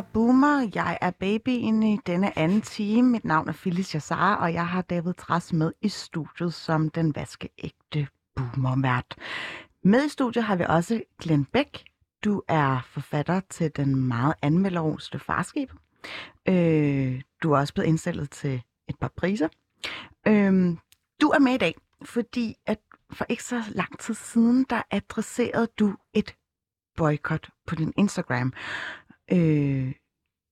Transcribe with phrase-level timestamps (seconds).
[0.00, 0.70] Er Boomer.
[0.74, 3.10] Jeg er babyen i denne anden time.
[3.10, 7.14] Mit navn er Phyllis Jassar, og jeg har David Tras med i studiet som den
[7.14, 9.16] vaskeægte boomervært.
[9.84, 11.82] Med i studiet har vi også Glenn Beck.
[12.24, 15.70] Du er forfatter til den meget anmelderoste farskib.
[16.48, 19.48] Øh, du er også blevet indstillet til et par priser.
[20.26, 20.76] Øh,
[21.20, 22.78] du er med i dag, fordi at
[23.12, 26.34] for ikke så lang tid siden, der adresserede du et
[26.96, 28.52] boykot på din Instagram.
[29.32, 29.92] Øh,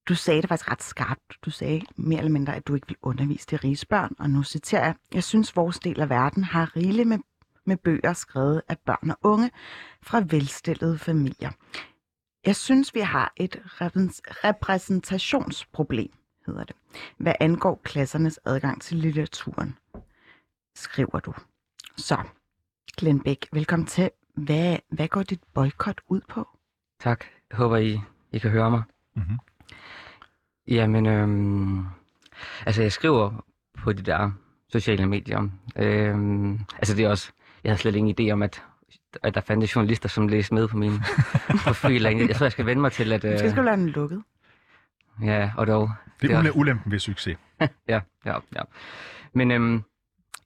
[0.09, 1.39] du sagde det faktisk ret skarpt.
[1.45, 4.17] Du sagde mere eller mindre, at du ikke vil undervise de rige børn.
[4.19, 7.19] Og nu citerer jeg, jeg synes, vores del af verden har rigeligt med,
[7.67, 9.51] med bøger skrevet af børn og unge
[10.03, 11.51] fra velstillede familier.
[12.47, 16.13] Jeg synes, vi har et repræs- repræsentationsproblem,
[16.47, 16.77] hedder det,
[17.17, 19.79] hvad angår klassernes adgang til litteraturen,
[20.75, 21.35] skriver du.
[21.97, 22.19] Så,
[22.97, 24.11] Glenn Bæk, velkommen til.
[24.35, 26.49] Hvad, hvad går dit boykot ud på?
[27.01, 27.25] Tak.
[27.51, 28.01] Jeg håber, I,
[28.33, 28.83] I kan høre mig.
[29.17, 29.39] Mhm.
[30.69, 31.85] Jamen, øhm,
[32.67, 33.45] altså jeg skriver
[33.79, 34.31] på de der
[34.73, 35.49] sociale medier.
[35.77, 37.33] Øhm, altså det er også,
[37.65, 38.63] jeg havde slet ingen idé om, at,
[39.23, 40.93] at der fandtes journalister, som læste med på min
[41.65, 42.03] profil.
[42.03, 43.25] Jeg tror, jeg skal vende mig til, at...
[43.25, 44.23] Måske skal du lade den lukket.
[45.23, 45.91] Ja, og dog.
[46.23, 47.39] Det Det er ule- ulempen ved succes.
[47.89, 48.61] Ja, ja, ja.
[49.33, 49.83] Men øhm,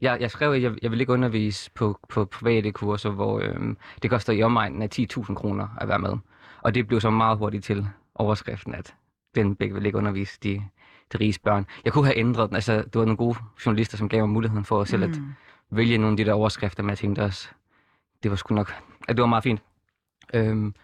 [0.00, 3.76] jeg, jeg skrev, at jeg, jeg vil ikke undervise på, på private kurser, hvor øhm,
[4.02, 6.16] det koster i omegnen af 10.000 kroner at være med.
[6.62, 8.94] Og det blev så meget hurtigt til overskriften, at
[9.34, 10.62] den begge vil ikke undervise de,
[11.12, 11.66] de rige børn.
[11.84, 12.54] Jeg kunne have ændret den.
[12.54, 15.32] Altså, det var nogle gode journalister, som gav mig muligheden for selv at Mm.
[15.70, 17.48] vælge nogle af de der overskrifter, men jeg tænkte også,
[18.22, 18.74] det var sgu nok,
[19.08, 19.62] at det var meget fint.
[20.34, 20.74] Øhm,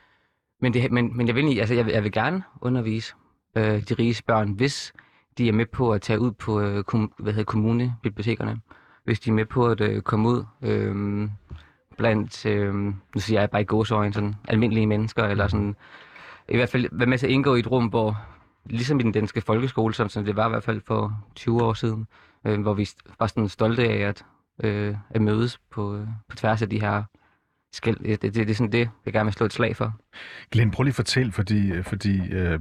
[0.60, 3.14] men, det, men, men jeg vil, altså, jeg, vil, jeg vil gerne undervise
[3.56, 4.92] øh, de rige børn, hvis
[5.38, 8.60] de er med på at tage ud på øh, kom, hvad hedder, kommunebibliotekerne.
[9.04, 11.28] Hvis de er med på at øh, komme ud øh,
[11.96, 15.76] blandt, øh, nu siger jeg bare i gåsøjne, sådan almindelige mennesker, eller sådan,
[16.48, 18.16] i hvert fald være med til at indgå i et rum, hvor,
[18.70, 21.72] ligesom i den danske folkeskole, sådan som det var i hvert fald for 20 år
[21.72, 22.06] siden,
[22.44, 24.24] øh, hvor vi var sådan stolte af at,
[24.64, 27.02] øh, at mødes på, øh, på tværs af de her
[27.78, 27.96] skæld.
[27.96, 29.92] Det, det, det er sådan det, jeg gerne vil slå et slag for.
[30.52, 32.60] Glenn, prøv lige at fortælle, fordi, øh, fordi øh,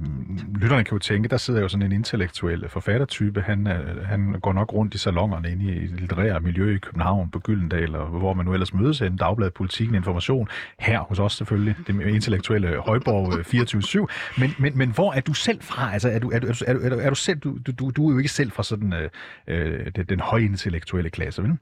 [0.54, 3.40] lytterne kan jo tænke, der sidder jo sådan en intellektuel forfattertype.
[3.40, 7.30] Han, øh, han går nok rundt i salongerne inde i det litterære miljø i København
[7.30, 10.48] på Gyldendal, og hvor man nu ellers mødes hen, Dagbladet, Politikken, Information.
[10.78, 14.40] Her hos os selvfølgelig, det intellektuelle Højborg øh, 24-7.
[14.40, 15.92] Men, men, men hvor er du selv fra?
[15.92, 18.08] Altså, er du, er du, er du, er du, er du, selv, du, du, du
[18.08, 19.10] er jo ikke selv fra sådan øh,
[19.46, 21.58] øh, den, den højintellektuelle klasse, vel?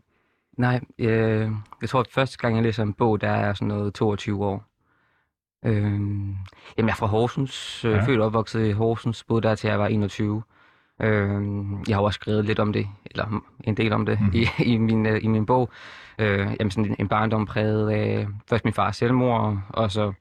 [0.56, 1.50] Nej, øh,
[1.80, 4.64] jeg tror, at første gang, jeg læser en bog, der er sådan noget 22 år.
[5.64, 6.38] Øh, jamen,
[6.78, 8.06] jeg er fra Horsens, øh, Ja.
[8.06, 10.42] født og opvokset i Horsens, boede der til jeg var 21.
[11.02, 11.42] Øh,
[11.88, 14.30] jeg har også skrevet lidt om det, eller en del om det, mm.
[14.34, 15.70] i, i, min, øh, i min bog.
[16.18, 20.12] Øh, jamen, sådan en, en barndom præget af først min fars selvmord, og så...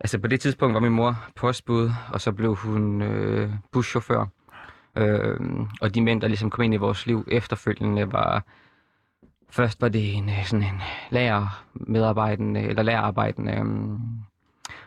[0.00, 4.26] Altså, på det tidspunkt var min mor postbud, og så blev hun øh, buschauffør.
[4.96, 5.40] Øh,
[5.80, 8.44] og de mænd, der ligesom kom ind i vores liv efterfølgende, var
[9.50, 10.80] Først var det en øh, sådan en
[11.10, 14.00] lærermedarbejdende, eller lærerarbejdende øhm,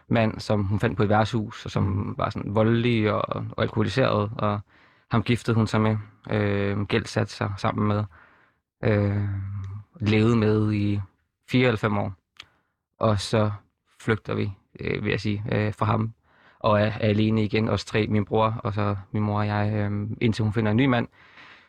[0.07, 4.31] mand, som hun fandt på et værtshus, og som var sådan voldelig og, og alkoholiseret,
[4.37, 4.59] og
[5.11, 5.97] ham giftede hun sig med,
[6.29, 8.03] øh, gældsatte sig sammen med,
[8.83, 9.23] øh,
[9.99, 10.99] levede med i
[11.49, 12.13] fire eller fem år.
[12.99, 13.51] Og så
[13.99, 16.13] flygter vi, øh, vil jeg sige, øh, fra ham,
[16.59, 19.73] og er, er alene igen, os tre, min bror, og så min mor og jeg,
[19.73, 21.07] øh, indtil hun finder en ny mand,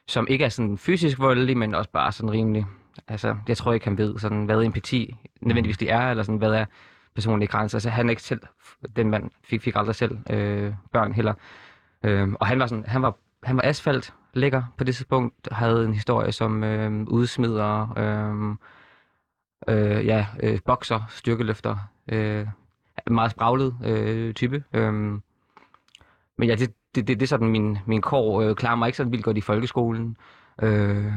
[0.06, 2.66] som ikke er sådan fysisk voldelig, men også bare sådan rimelig.
[3.08, 6.52] Altså, jeg tror ikke, han ved, sådan, hvad empati nødvendigvis det er, eller sådan, hvad
[6.52, 6.64] er
[7.14, 7.76] personlige grænser.
[7.76, 8.40] Altså, han er ikke selv,
[8.96, 11.34] den mand fik, fik aldrig selv øh, børn heller.
[12.04, 15.84] Øh, og han var sådan, han var, han var asfalt lækker på det tidspunkt, havde
[15.84, 18.56] en historie som øh, udsmider, øh,
[19.68, 21.76] øh, ja, øh, bokser, styrkeløfter,
[22.08, 22.46] øh,
[23.10, 24.64] meget spraglet øh, type.
[24.72, 24.92] Øh,
[26.38, 28.42] men ja, det, det, det, det er sådan min, min kår.
[28.42, 30.16] Øh, klarer mig ikke sådan vildt godt i folkeskolen.
[30.62, 31.12] Øh,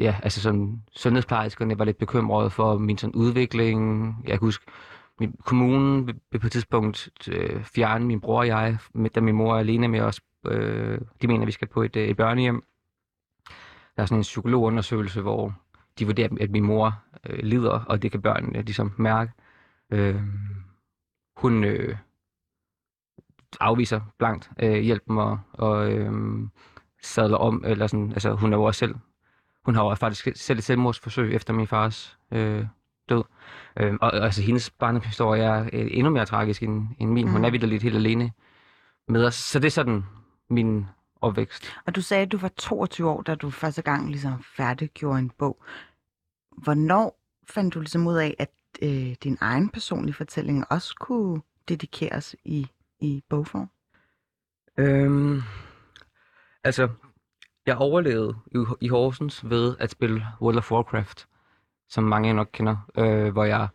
[0.00, 4.14] ja, altså sådan sundhedsplejerskerne var lidt bekymrede for min sådan udvikling.
[4.24, 4.66] Jeg kan huske,
[5.20, 9.34] min kommunen vil på et tidspunkt øh, fjerne min bror og jeg, med, da min
[9.34, 10.20] mor er alene med os.
[10.46, 12.64] Øh, de mener, at vi skal på et, øh, et børnehjem.
[13.96, 15.54] Der er sådan en psykologundersøgelse, hvor
[15.98, 19.32] de vurderer, at min mor øh, lider, og det kan børnene ligesom mærke.
[19.90, 20.22] Øh,
[21.36, 21.96] hun øh,
[23.60, 26.12] afviser blankt øh, hjælpen og, og øh,
[27.02, 28.94] sadler om, eller sådan, altså hun er jo også selv,
[29.64, 32.66] hun har jo faktisk selv et selvmordsforsøg efter min fars øh,
[33.08, 33.22] død.
[33.76, 37.26] Øh, og altså hendes barndomshistorie er øh, endnu mere tragisk end, end min.
[37.26, 37.32] Mm.
[37.32, 38.32] Hun er vildt lidt helt alene
[39.08, 39.34] med os.
[39.34, 40.04] Så det er sådan
[40.50, 40.86] min
[41.20, 41.72] opvækst.
[41.86, 45.30] Og du sagde, at du var 22 år, da du første gang ligesom færdiggjorde en
[45.38, 45.62] bog.
[46.56, 48.50] Hvornår fandt du ligesom ud af, at
[48.82, 52.68] øh, din egen personlige fortælling også kunne dedikeres i,
[53.00, 53.70] i bogform?
[54.78, 55.42] Øhm,
[56.64, 56.88] altså,
[57.66, 61.26] jeg overlevede i, i Horsens ved at spille World of Warcraft,
[61.88, 63.68] som mange nok kender, øh, hvor jeg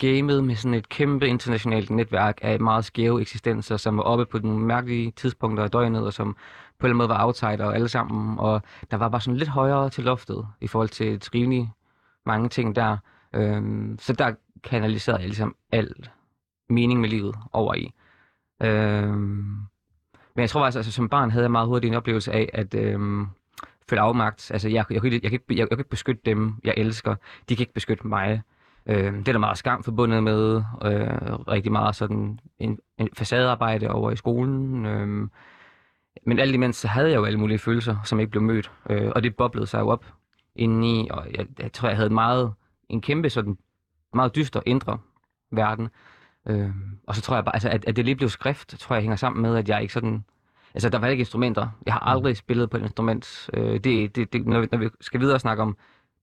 [0.00, 4.38] gamede med sådan et kæmpe internationalt netværk af meget skæve eksistenser, som var oppe på
[4.38, 6.36] nogle mærkelige tidspunkter af døgnet, og som
[6.78, 9.48] på en eller anden måde var outsider alle sammen, og der var bare sådan lidt
[9.48, 11.72] højere til loftet i forhold til et rimelig
[12.26, 12.96] mange ting der.
[13.34, 14.34] Øhm, så der
[14.64, 16.10] kanaliserede jeg ligesom alt
[16.68, 17.94] mening med livet over i.
[18.62, 19.69] Øhm,
[20.40, 22.74] men jeg tror faktisk, altså som barn havde jeg meget hurtigt en oplevelse af, at
[22.74, 23.26] Øh,
[23.88, 24.50] føle afmagt.
[24.50, 26.74] Altså jeg, jeg, jeg, jeg, jeg, kan ikke, jeg, jeg kan ikke beskytte dem, jeg
[26.76, 27.14] elsker.
[27.48, 28.42] De kan ikke beskytte mig.
[28.86, 30.56] Øh, det er der meget skam forbundet med.
[30.84, 34.86] Øh, rigtig meget sådan en, en facadearbejde over i skolen.
[34.86, 35.28] Øh,
[36.26, 38.72] men alt imens så havde jeg jo alle mulige følelser, som ikke blev mødt.
[38.90, 40.04] Øh, og det boblede sig jo op
[40.56, 42.52] indeni, og jeg, jeg tror, jeg havde meget,
[42.88, 43.58] en kæmpe sådan
[44.14, 44.98] meget dyster indre
[45.52, 45.88] verden.
[46.48, 46.70] Øh,
[47.06, 49.16] og så tror jeg bare, altså, at, at det lige blev skrift, tror jeg hænger
[49.16, 50.24] sammen med, at jeg ikke sådan...
[50.74, 51.68] Altså, der var ikke instrumenter.
[51.86, 53.50] Jeg har aldrig spillet på et instrument.
[53.54, 55.76] Øh, det, det, det, når, vi, når vi skal videre snakke om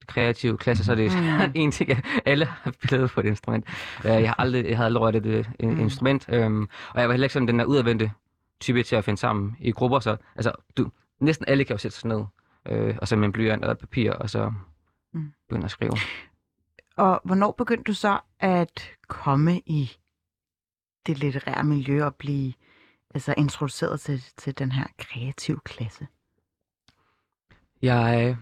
[0.08, 1.52] kreative klasse, så er det mm.
[1.62, 3.66] en ting, at alle har spillet på et instrument.
[4.00, 5.80] Uh, jeg har aldrig, jeg havde aldrig rørt et, et mm.
[5.80, 8.12] instrument, um, og jeg var heller ikke sådan den der udadvendte
[8.60, 11.98] type til at finde sammen i grupper, så altså, du, næsten alle kan jo sætte
[11.98, 12.24] sig ned,
[12.72, 14.54] uh, og så med en blyant og papir, og så
[15.14, 15.34] mm.
[15.50, 15.92] begynde at skrive.
[16.98, 19.92] Og hvornår begyndte du så at komme i
[21.08, 22.54] det litterære miljø og blive
[23.14, 26.08] altså, introduceret til, til den her kreative klasse?
[27.82, 28.38] Jeg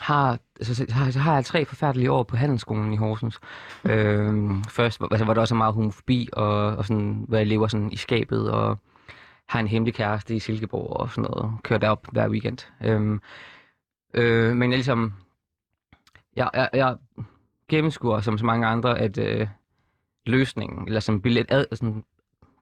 [0.00, 3.40] har, altså, har, så har jeg tre forfærdelige år på handelsskolen i Horsens.
[3.84, 7.92] øhm, først altså, var der også meget homofobi, og, og sådan, hvor jeg lever sådan
[7.92, 8.78] i skabet, og
[9.48, 11.52] har en hemmelig kæreste i Silkeborg og sådan noget.
[11.62, 12.58] Kører derop hver weekend.
[12.84, 13.20] Øhm,
[14.14, 15.12] øh, men jeg ligesom...
[16.36, 16.96] Jeg, jeg, jeg
[17.68, 19.48] gennemskuer, som så mange andre, at øh,
[20.28, 22.04] løsningen, eller som billet, ad, sådan,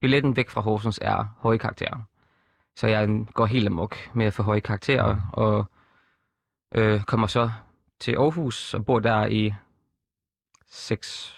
[0.01, 2.03] billetten væk fra Horsens er høje karakterer.
[2.77, 5.67] Så jeg går helt amok med at få høje karakterer, og
[6.75, 7.51] Øh, kommer så
[8.01, 9.55] til Aarhus og bor der i
[10.67, 11.37] seks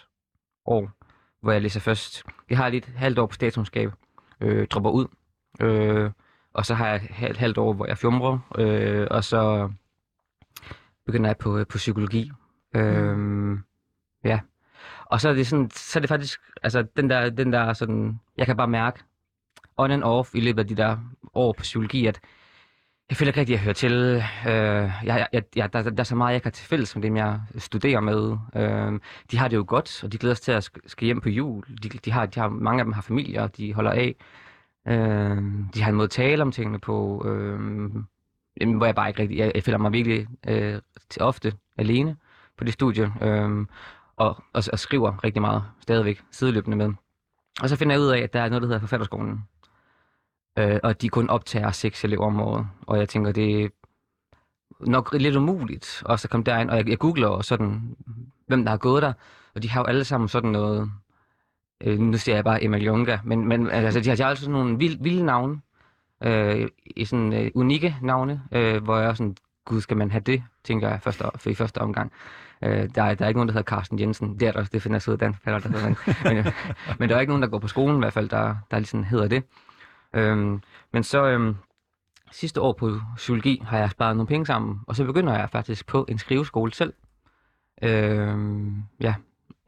[0.65, 0.91] år,
[1.41, 2.23] hvor jeg læser først.
[2.51, 3.93] Jeg har lige et halvt år på statskundskab,
[4.41, 5.07] øh, dropper ud,
[5.61, 6.11] øh,
[6.53, 9.73] og så har jeg et halvt år, hvor jeg fjumrer, øh, og så
[11.07, 12.33] begynder jeg på, på psykologi.
[12.75, 13.59] Øh, mm.
[14.25, 14.41] Ja.
[15.11, 18.21] Og så er det sådan, så er det faktisk, altså den der, den der sådan,
[18.37, 19.03] jeg kan bare mærke,
[19.77, 20.97] on and off i løbet af de der
[21.35, 22.21] år på psykologi, at
[23.09, 23.93] jeg føler ikke rigtig, at jeg hører til.
[24.47, 27.17] Øh, jeg, jeg, jeg, der, der er så meget, jeg kan til fælles med dem,
[27.17, 28.37] jeg studerer med.
[28.57, 29.01] Øh,
[29.31, 31.65] de har det jo godt, og de glæder sig til at skal hjem på jul.
[31.83, 34.15] De, de, har, de har, mange af dem har familier, de holder af.
[34.89, 35.43] Øh,
[35.75, 39.39] de har en måde at tale om tingene på, øh, hvor jeg bare ikke rigtig...
[39.39, 42.17] Jeg, jeg føler mig virkelig øh, til ofte alene
[42.59, 43.67] på det studie, øh,
[44.19, 46.93] og, og, og skriver rigtig meget stadigvæk sideløbende med.
[47.63, 49.43] Og så finder jeg ud af, at der er noget, der hedder forfatterskolen
[50.59, 52.67] øh, og de kun optager seks elever om året.
[52.87, 53.69] Og jeg tænker, det er
[54.81, 56.71] nok lidt umuligt også at komme derind.
[56.71, 57.97] Og jeg, jeg googler og sådan,
[58.47, 59.13] hvem der har gået der,
[59.55, 60.91] og de har jo alle sammen sådan noget,
[61.81, 64.45] øh, nu siger jeg bare Emil Junga, men, men altså, de har, de har altså
[64.45, 65.61] sådan nogle vilde, vilde navne,
[66.23, 70.43] øh, i sådan øh, unikke navne, øh, hvor jeg sådan, gud, skal man have det,
[70.65, 72.13] tænker jeg første, for i første omgang.
[72.63, 74.41] Øh, der, er, der er ikke nogen, der hedder Carsten Jensen.
[74.41, 76.53] Det er der, det finder jeg ud af der hedder, men, men,
[76.99, 79.05] men der er ikke nogen, der går på skolen i hvert fald, der, der ligesom
[79.05, 79.45] hedder det.
[80.15, 80.63] Øhm,
[80.93, 81.57] men så øhm,
[82.33, 85.87] sidste år på psykologi har jeg sparet nogle penge sammen, og så begynder jeg faktisk
[85.87, 86.93] på en skriveskole selv.
[87.83, 89.15] Øhm, ja,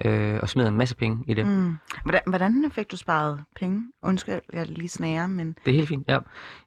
[0.04, 1.46] øh, og smider en masse penge i det.
[1.46, 1.76] Mm.
[2.02, 3.92] Hvordan, hvordan fik du sparet penge?
[4.02, 5.56] Undskyld, jeg lige snærer, men...
[5.64, 6.18] Det er helt fint, ja.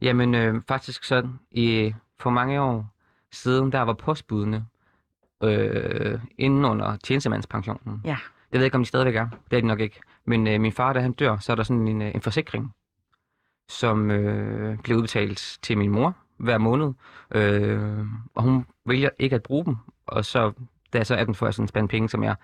[0.01, 2.93] Jamen, øh, faktisk sådan, i, for mange år
[3.31, 4.65] siden, der var postbudene
[5.43, 8.01] øh, inden under tjenestemandspensionen.
[8.05, 8.17] Ja.
[8.51, 9.27] Det ved jeg ikke, om de stadigvæk er.
[9.51, 9.99] Det er de nok ikke.
[10.25, 12.71] Men øh, min far, da han dør, så er der sådan en, øh, en forsikring,
[13.69, 16.93] som øh, bliver udbetalt til min mor hver måned.
[17.31, 19.75] Øh, og hun vælger ikke at bruge dem.
[20.05, 20.51] Og så,
[20.93, 22.35] da jeg så er den, får jeg sådan en spand penge, som jeg...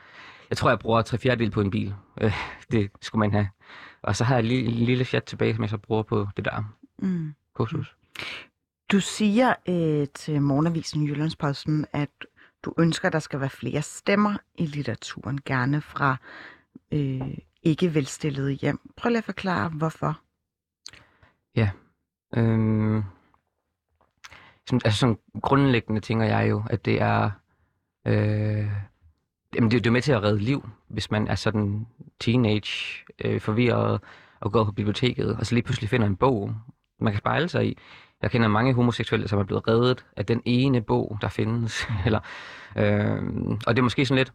[0.49, 1.93] Jeg tror, jeg bruger tre fjerdedel på en bil.
[2.21, 2.33] Øh,
[2.71, 3.49] det skulle man have.
[4.01, 6.45] Og så har jeg en lille, lille fjat tilbage, som jeg så bruger på det
[6.45, 6.63] der
[6.97, 7.33] mm.
[7.53, 7.95] kursus.
[8.91, 12.09] Du siger øh, til morgenavisen Jyllandsposten, at
[12.63, 16.17] du ønsker, at der skal være flere stemmer i litteraturen, gerne fra
[16.91, 18.79] øh, ikke velstillede hjem.
[18.97, 20.19] Prøv lige at forklare, hvorfor.
[22.37, 23.03] Øhm,
[24.67, 27.31] sådan, altså sådan grundlæggende tænker jeg jo, at det er...
[28.07, 28.67] Øh,
[29.55, 31.87] jamen det, det er jo med til at redde liv, hvis man er sådan
[32.19, 34.01] teenage, øh, forvirret
[34.39, 36.55] og går på biblioteket, og så lige pludselig finder en bog,
[36.99, 37.77] man kan spejle sig i.
[38.21, 41.87] Jeg kender mange homoseksuelle, som er blevet reddet af den ene bog, der findes.
[42.05, 42.19] Eller,
[42.75, 43.17] øh,
[43.67, 44.33] og det er måske sådan lidt...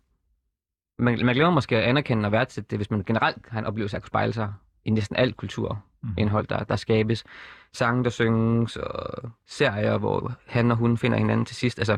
[0.98, 3.96] Man, man glemmer måske at anerkende og værdsætte det, hvis man generelt har en oplevelse
[3.96, 4.52] af at kunne spejle sig
[4.84, 7.24] i næsten alt kulturindhold, der, der skabes.
[7.72, 11.78] Sange, der synges, og serier, hvor han og hun finder hinanden til sidst.
[11.78, 11.96] Altså,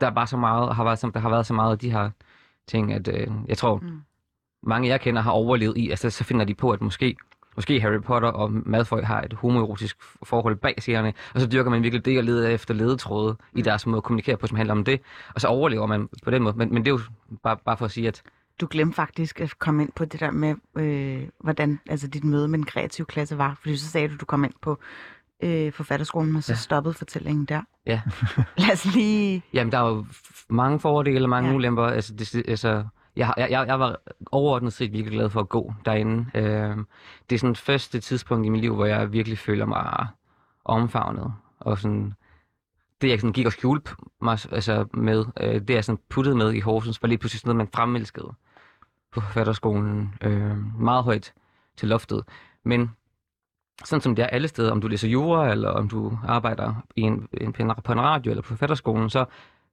[0.00, 1.90] der er bare så meget, og har været, der har været så meget af de
[1.90, 2.10] her
[2.68, 4.00] ting, at øh, jeg tror, mm.
[4.62, 7.16] mange jeg kender har overlevet i, altså så finder de på, at måske,
[7.56, 11.82] måske Harry Potter og Malfoy har et homoerotisk forhold bag serierne, og så dyrker man
[11.82, 13.58] virkelig det og leder efter ledetråde mm.
[13.58, 15.00] i deres måde at kommunikere på, som handler om det,
[15.34, 16.56] og så overlever man på den måde.
[16.56, 17.00] Men, men det er jo
[17.42, 18.22] bare, bare for at sige, at
[18.60, 22.48] Du glemte faktisk at komme ind på det der med, øh, hvordan altså dit møde
[22.48, 23.58] med den kreative klasse var.
[23.60, 24.78] Fordi så sagde du, at du kom ind på
[25.42, 26.56] øh, forfatterskolen, men så ja.
[26.56, 27.62] Stoppede fortællingen der.
[27.86, 28.00] Ja.
[28.56, 29.42] Lad os lige...
[29.52, 30.06] Jamen, der er jo
[30.48, 31.56] mange fordele og mange ja.
[31.56, 31.82] ulemper.
[31.82, 32.84] Altså, det, altså,
[33.36, 33.96] jeg, jeg, jeg, var
[34.32, 36.26] overordnet set virkelig glad for at gå derinde.
[36.34, 36.76] Øh,
[37.30, 40.06] det er sådan første tidspunkt i mit liv, hvor jeg virkelig føler mig
[40.64, 41.32] omfavnet.
[41.60, 42.14] Og sådan,
[43.00, 43.90] det jeg sådan gik og skjulte
[44.22, 47.48] mig altså, med, øh, det jeg sådan puttede med i Horsens, var lige pludselig sådan
[47.56, 48.32] noget, man fremelskede
[49.12, 50.14] på forfatterskolen.
[50.22, 51.32] Øh, meget højt
[51.76, 52.24] til loftet.
[52.64, 52.90] Men
[53.84, 57.00] sådan som det er alle steder, om du læser jura, eller om du arbejder i
[57.00, 59.24] en, en, på en- på en radio eller på forfatterskolen, så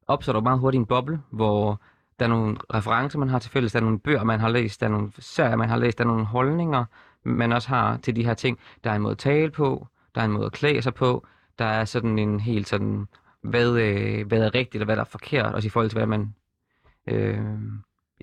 [0.08, 1.80] opstår der meget hurtigt en boble, hvor
[2.20, 4.82] der er nogle referencer, man har til fælles, der er nogle bøger, man har læst,
[4.82, 6.86] der er nogle serier, man har læst, der er nogle holdninger,
[7.24, 8.60] man også har til de her ting.
[8.84, 11.28] Der er en måde at tale på, der er en måde at klæde sig på,
[11.60, 13.08] der er sådan en helt sådan,
[13.42, 16.08] hvad, øh, hvad er rigtigt og hvad der er forkert, også i forhold til, hvad
[16.08, 16.34] man,
[17.08, 17.40] øh,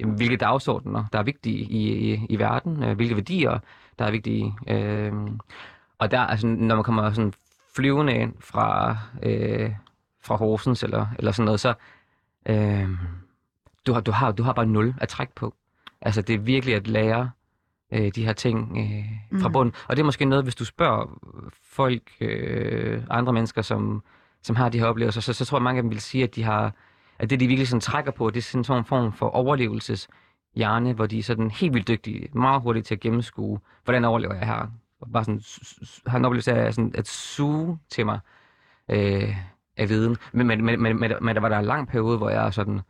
[0.06, 3.58] hvilke dagsordener, der er vigtige i, i, i verden, øh, hvilke værdier,
[3.98, 4.54] der er vigtige.
[4.68, 5.12] Øh,
[5.98, 7.32] og der, altså, når man kommer sådan
[7.76, 9.72] flyvende ind fra, øh,
[10.22, 11.74] fra Horsens eller, eller sådan noget, så
[12.48, 12.88] øh,
[13.86, 15.54] du, har, du, har, du har bare nul at trække på.
[16.00, 17.30] Altså, det er virkelig at lære
[17.92, 19.52] øh, de her ting øh, fra Mhm.
[19.52, 19.74] bunden.
[19.88, 21.18] Og det er måske noget, hvis du spørger
[21.62, 24.02] folk, øh, andre mennesker, som,
[24.42, 26.34] som har de her oplevelser, så, så tror jeg, mange af dem vil sige, at
[26.34, 26.72] de har
[27.18, 31.06] at det, de virkelig sådan trækker på, det er sådan en form for overlevelseshjerne, hvor
[31.06, 34.70] de er sådan helt vildt dygtige, meget hurtigt til at gennemskue, hvordan overlever jeg her?
[35.00, 35.42] Og bare sådan,
[36.06, 38.18] har en oplevelse af sådan, at suge til mig
[38.90, 39.36] øh,
[39.76, 40.16] af viden.
[40.32, 42.80] Men, men, men, men, men, der var der en lang periode, hvor jeg sådan,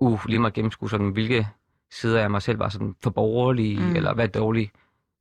[0.00, 1.48] uh, lige må gennemskue sådan, hvilke
[1.90, 3.96] sider af mig selv var sådan for borgerlige, Mm.
[3.96, 4.70] eller hvad dårlige,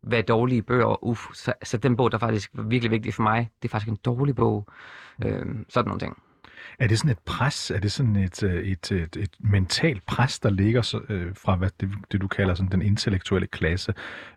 [0.03, 3.51] hvad dårlige bøger, uff, så, så den bog, der faktisk var virkelig vigtig for mig,
[3.61, 4.67] det er faktisk en dårlig bog.
[5.25, 6.17] Øh, sådan nogle ting.
[6.79, 7.71] Er det sådan et pres?
[7.71, 11.35] Er det sådan et, øh, et, øh, et, et mentalt pres, der ligger så, øh,
[11.35, 13.93] fra hvad det, det, du kalder sådan den intellektuelle klasse,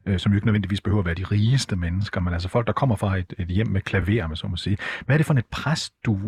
[0.06, 2.72] øh, som jo ikke nødvendigvis behøver at være de rigeste mennesker, men altså folk, der
[2.72, 4.78] kommer fra et, et hjem med klaver, med så må sige.
[5.06, 6.18] Hvad er det for et pres, du,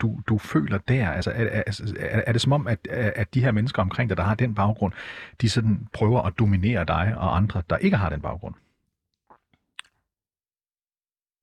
[0.00, 1.10] du, du føler der?
[1.10, 4.10] Altså, er, er, altså, er, er det som om, at, at de her mennesker omkring
[4.10, 4.92] dig, der har den baggrund,
[5.40, 8.54] de sådan prøver at dominere dig og andre, der ikke har den baggrund?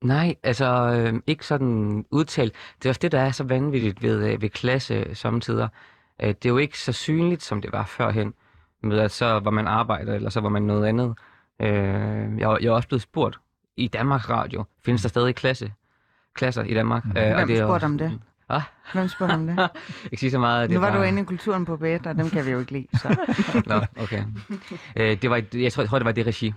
[0.04, 2.54] Nej, altså øh, ikke sådan udtalt.
[2.78, 5.68] Det er også det, der er så vanvittigt ved, øh, ved klasse samtidig.
[6.22, 8.34] Øh, det er jo ikke så synligt, som det var førhen,
[8.84, 11.16] med at så var man arbejder, eller så var man noget andet.
[11.60, 13.40] Øh, jeg, jeg er også blevet spurgt
[13.78, 15.74] i Danmarks Radio, findes der stadig klasse,
[16.34, 17.06] klasser i Danmark?
[17.06, 17.18] Mhm.
[17.18, 18.20] Øh, og Hvem det er spurgte om det?
[18.56, 18.62] Ah,
[18.94, 19.70] Hvem spurgte om det?
[20.12, 20.70] ikke sige så meget.
[20.72, 21.00] Nu var bare...
[21.00, 22.88] du inde i kulturen på bed, og dem kan vi jo ikke lide.
[23.00, 23.16] Så.
[23.70, 24.24] Nå, okay.
[24.96, 26.54] øh, det var, jeg, tror, jeg tror, det var det regi.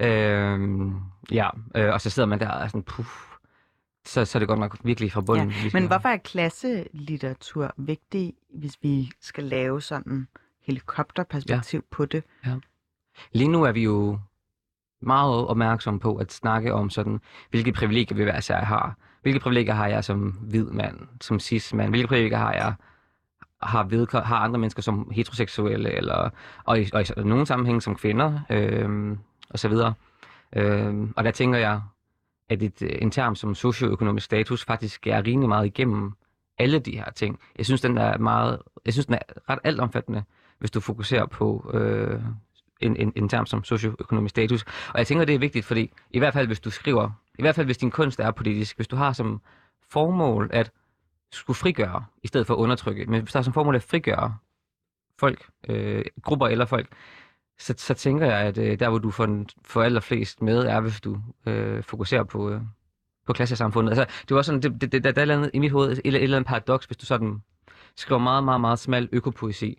[0.00, 0.08] Ja.
[0.08, 0.94] Øhm,
[1.30, 3.08] ja, øh, og så sidder man der og er sådan, puff,
[4.06, 5.52] så, så er det godt nok virkelig fra bunden.
[5.52, 10.28] skal- Men hvorfor er klasselitteratur vigtig, hvis vi skal lave sådan
[10.66, 11.96] helikopterperspektiv ja.
[11.96, 12.24] på det?
[13.32, 14.18] Lige nu er vi jo
[15.02, 18.96] meget opmærksomme på at snakke om sådan, hvilke privilegier vi hver især har.
[19.24, 21.90] Hvilke privilegier har jeg som hvid mand, som cis mand?
[21.90, 22.74] Hvilke privilegier har jeg
[23.62, 26.30] har, vedko- har andre mennesker som heteroseksuelle, eller,
[26.64, 29.16] og, i, og i nogle sammenhænge som kvinder, øh,
[29.50, 29.94] og så videre.
[30.56, 31.80] Øh, og der tænker jeg,
[32.48, 36.12] at et, øh, en term som socioøkonomisk status faktisk er rimelig meget igennem
[36.58, 37.38] alle de her ting.
[37.58, 40.22] Jeg synes, den er meget, jeg synes, den er ret altomfattende,
[40.58, 42.20] hvis du fokuserer på øh,
[42.80, 44.64] en, en, en term som socioøkonomisk status.
[44.88, 47.54] Og jeg tænker, det er vigtigt, fordi i hvert fald, hvis du skriver, i hvert
[47.54, 49.40] fald, hvis din kunst er politisk, hvis du har som
[49.90, 50.72] formål at
[51.32, 54.36] skulle frigøre, i stedet for at undertrykke, men hvis der er som formål at frigøre
[55.18, 56.88] folk, øh, grupper eller folk,
[57.58, 61.00] så, så tænker jeg, at øh, der, hvor du får, får allerflest med, er, hvis
[61.00, 62.60] du øh, fokuserer på, øh,
[63.26, 63.98] på klassesamfundet.
[63.98, 65.90] Altså, det var sådan, det, det, det, der er et eller andet i mit hoved,
[65.92, 67.42] et, et eller andet paradoks, hvis du sådan
[67.96, 69.78] skriver meget, meget, meget smal økopoesi,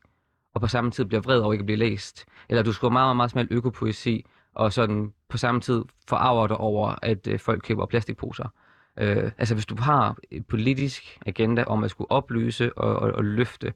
[0.53, 2.25] og på samme tid bliver vred over ikke at blive læst.
[2.49, 6.57] Eller du skriver meget, meget, meget smal økopoesi, og sådan på samme tid forarver dig
[6.57, 8.53] over, at øh, folk køber plastikposer.
[8.97, 13.23] Øh, altså hvis du har et politisk agenda om at skulle oplyse og, og, og
[13.23, 13.73] løfte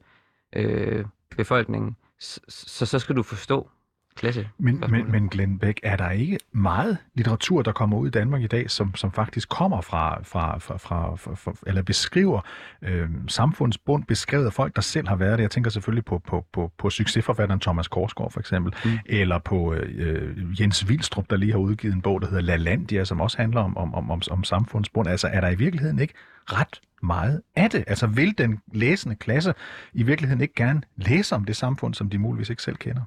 [0.52, 1.04] øh,
[1.36, 3.70] befolkningen, så, så, så skal du forstå
[4.16, 4.48] klasse.
[4.58, 8.42] Men, men, men Glenn Beck, er der ikke meget litteratur, der kommer ud i Danmark
[8.42, 12.40] i dag, som, som faktisk kommer fra, fra, fra, fra, fra, fra eller beskriver
[12.82, 15.42] øh, samfundsbund, beskrevet af folk, der selv har været det?
[15.42, 18.98] Jeg tænker selvfølgelig på, på, på, på succesforfatteren Thomas Korsgaard for eksempel, mm.
[19.06, 23.20] eller på øh, Jens Vilstrup, der lige har udgivet en bog, der hedder LaLandia, som
[23.20, 25.08] også handler om, om, om, om, om samfundsbund.
[25.08, 26.14] Altså er der i virkeligheden ikke
[26.44, 27.84] ret meget af det?
[27.86, 29.54] Altså vil den læsende klasse
[29.92, 33.02] i virkeligheden ikke gerne læse om det samfund, som de muligvis ikke selv kender?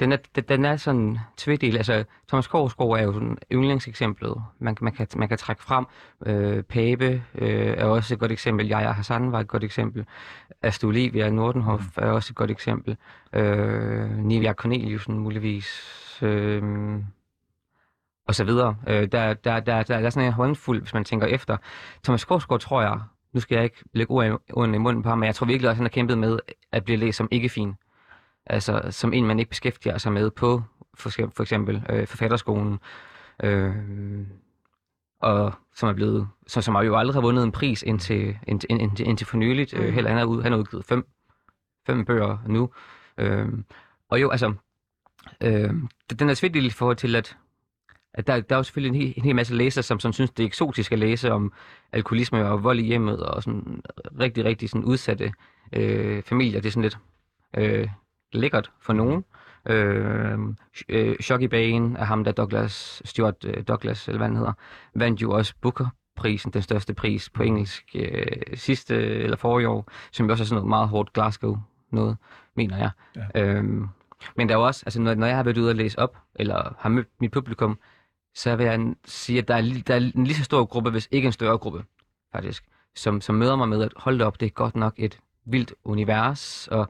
[0.00, 0.16] Den er,
[0.48, 1.76] den er sådan tvedel.
[1.76, 5.86] Altså, Thomas Korsgaard er jo sådan yndlingseksemplet, man, man, kan, man kan trække frem.
[6.26, 8.66] Øh, Pape øh, er også et godt eksempel.
[8.66, 10.06] Jaja Hassan var et godt eksempel.
[10.62, 12.02] Astrid Olivia Nordenhof mm.
[12.02, 12.96] er også et godt eksempel.
[13.32, 15.68] Øh, Nivia Corneliusen muligvis.
[16.22, 16.62] Øh,
[18.28, 18.76] og så videre.
[18.88, 21.56] Øh, der, der, der, der, der er sådan en håndfuld, hvis man tænker efter.
[22.04, 23.00] Thomas Korsgaard tror jeg,
[23.32, 24.10] nu skal jeg ikke lægge
[24.50, 26.38] ord i munden på ham, men jeg tror virkelig også, at han har kæmpet med
[26.72, 27.74] at blive læst som ikke fin
[28.46, 30.62] altså som en, man ikke beskæftiger sig med på
[30.94, 32.78] for, for eksempel øh, forfatterskolen,
[33.42, 33.74] øh,
[35.20, 38.70] og som er blevet, som, som har jo aldrig har vundet en pris indtil, indtil,
[38.70, 39.74] indtil, indtil for nyligt.
[39.74, 39.92] Øh, mm.
[39.92, 41.06] Heller, han, har ud, han har udgivet fem,
[41.86, 42.70] fem bøger nu.
[43.18, 43.48] Øh,
[44.08, 44.54] og jo, altså,
[45.40, 45.74] øh,
[46.18, 47.36] den er svigtig i forhold til, at,
[48.14, 50.30] at der, der er jo selvfølgelig en hel, en hel masse læsere, som, som synes,
[50.30, 51.52] det er eksotisk at læse om
[51.92, 53.82] alkoholisme og vold i hjemmet, og sådan
[54.20, 55.32] rigtig, rigtig sådan udsatte
[55.72, 56.60] øh, familier.
[56.60, 56.98] Det er sådan lidt...
[57.56, 57.88] Øh,
[58.32, 59.24] lækkert for nogen.
[59.66, 60.38] Øh,
[60.88, 64.52] øh, Shocky Bane af ham, der Douglas, Stuart øh, Douglas, eller hvad han hedder,
[64.94, 70.26] vandt jo også Booker-prisen, den største pris på engelsk øh, sidste eller forrige år, som
[70.26, 71.58] jo også er sådan noget meget hårdt Glasgow
[71.90, 72.16] noget,
[72.56, 72.90] mener jeg.
[73.16, 73.42] Ja.
[73.42, 73.88] Øhm,
[74.36, 76.16] men der er jo også, altså når, når jeg har været ude og læse op,
[76.34, 77.78] eller har mødt mit publikum,
[78.34, 81.08] så vil jeg sige, at der er, der er en lige så stor gruppe, hvis
[81.10, 81.84] ikke en større gruppe,
[82.32, 82.64] faktisk,
[82.94, 86.68] som, som møder mig med, at hold op, det er godt nok et vildt univers,
[86.68, 86.88] og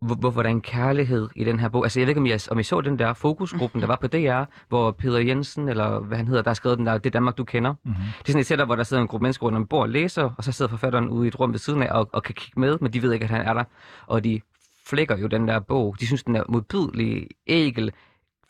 [0.00, 1.84] hvor, er en kærlighed i den her bog.
[1.84, 4.06] Altså, jeg ved ikke, om I, om I så den der fokusgruppen, der var på
[4.06, 7.38] DR, hvor Peter Jensen, eller hvad han hedder, der har skrevet den der, det Danmark,
[7.38, 7.72] du kender.
[7.72, 8.02] Mm-hmm.
[8.18, 9.88] Det er sådan et setup, hvor der sidder en gruppe mennesker rundt om bord og
[9.88, 12.34] læser, og så sidder forfatteren ude i et rum ved siden af og, og kan
[12.34, 13.64] kigge med, men de ved ikke, at han er der.
[14.06, 14.40] Og de
[14.86, 15.96] flækker jo den der bog.
[16.00, 17.92] De synes, den er modbydelig, ægel.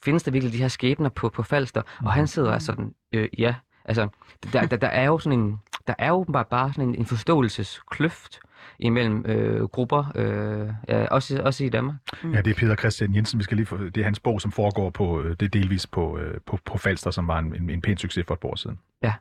[0.04, 1.80] Findes der virkelig de her skæbner på, på Falster?
[1.80, 2.06] Mm-hmm.
[2.06, 3.54] Og han sidder altså sådan, øh, ja,
[3.88, 4.09] altså,
[4.53, 8.40] der, der, der er jo sådan en, der er åbenbart bare sådan en, en forståelseskløft
[8.79, 11.96] imellem øh, grupper, øh, ja, også, også i Danmark.
[12.22, 12.33] Mm.
[12.35, 14.53] Ja, det er Peter Christian Jensen, vi skal lige få, det er hans bog, som
[14.53, 17.70] foregår på, øh, det er delvis på, øh, på, på Falster, som var en, en,
[17.70, 18.79] en pæn succes for et år siden.
[19.03, 19.12] Ja.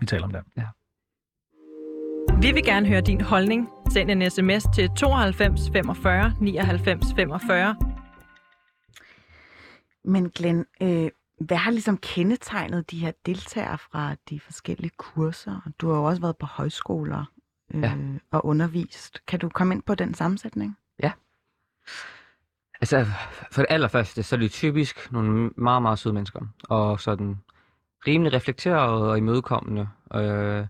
[0.00, 0.42] Vi taler om det.
[0.56, 0.66] Ja.
[2.40, 3.68] Vi vil gerne høre din holdning.
[3.90, 7.76] Send en sms til 92 45 99 45.
[10.04, 11.08] Men Glenn, øh,
[11.40, 15.60] hvad har ligesom kendetegnet de her deltagere fra de forskellige kurser?
[15.78, 17.24] Du har jo også været på højskoler
[17.74, 17.94] øh, ja.
[18.30, 19.26] og undervist.
[19.26, 20.78] Kan du komme ind på den sammensætning?
[21.02, 21.12] Ja.
[22.80, 23.06] Altså,
[23.50, 26.40] for det allerførste, så er det typisk nogle meget, meget søde mennesker.
[26.68, 27.38] Og sådan
[28.06, 29.88] rimelig reflekterede og imødekommende.
[30.14, 30.66] Øh,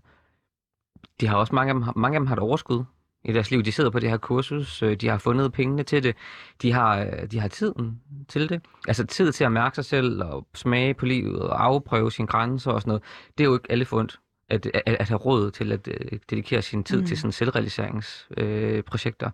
[1.21, 2.83] de har også mange af dem, mange af dem har et overskud
[3.27, 3.63] i deres liv.
[3.63, 6.15] De sidder på det her kursus, øh, de har fundet pengene til det,
[6.61, 8.61] de har, øh, de har tiden til det.
[8.87, 12.71] Altså tid til at mærke sig selv og smage på livet og afprøve sine grænser
[12.71, 13.03] og sådan noget.
[13.37, 15.93] Det er jo ikke alle fundet at, at, at have råd til at uh,
[16.29, 17.05] dedikere sin tid mm.
[17.05, 19.29] til sådan selvrealiseringsprojekter.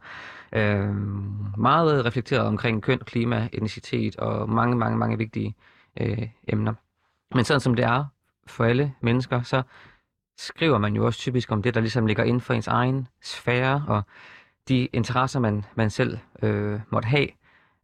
[0.55, 0.95] Uh, uh,
[1.59, 5.55] meget reflekteret omkring køn, klima, etnicitet og mange, mange, mange vigtige
[6.01, 6.73] uh, emner.
[7.35, 8.05] Men sådan som det er
[8.47, 9.61] for alle mennesker, så
[10.37, 13.85] skriver man jo også typisk om det, der ligesom ligger inden for ens egen sfære,
[13.87, 14.03] og
[14.67, 17.27] de interesser, man, man selv øh, måtte have.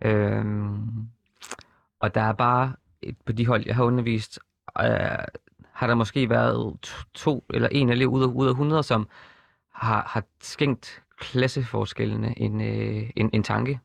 [0.05, 0.75] Uh,
[1.99, 4.39] og der er bare et, på de hold, jeg har undervist,
[4.79, 4.85] øh,
[5.71, 6.79] har der måske været
[7.13, 9.07] to eller en elev ud af, ud af 100, som
[9.73, 13.79] har, har skænkt klasseforskellene en, øh, en, en tanke.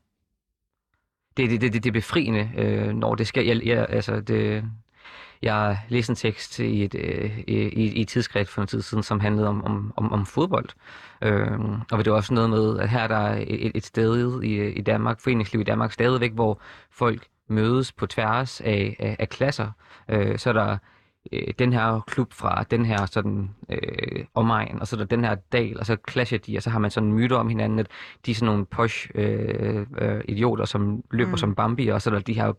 [1.37, 3.41] Det, det, det, det, det er befriende, øh, når det sker.
[3.41, 4.63] Jeg, jeg, altså det,
[5.41, 9.03] jeg læste en tekst i et, øh, i, i et tidsskrift for en tid siden,
[9.03, 10.69] som handlede om, om, om, om fodbold.
[11.21, 11.59] Øh,
[11.91, 14.81] og det var også noget med, at her er der et, et sted i, i
[14.81, 19.71] Danmark, foreningsliv i Danmark stadigvæk, hvor folk mødes på tværs af, af, af klasser.
[20.09, 20.77] Øh, så er der
[21.31, 25.23] øh, den her klub fra den her sådan øh, omegn, og så er der den
[25.23, 27.87] her dal, og så clasher de, og så har man sådan myter om hinanden, at
[28.25, 31.37] de er sådan nogle posh øh, øh, idioter, som løber mm.
[31.37, 32.53] som Bambi, og så er der de her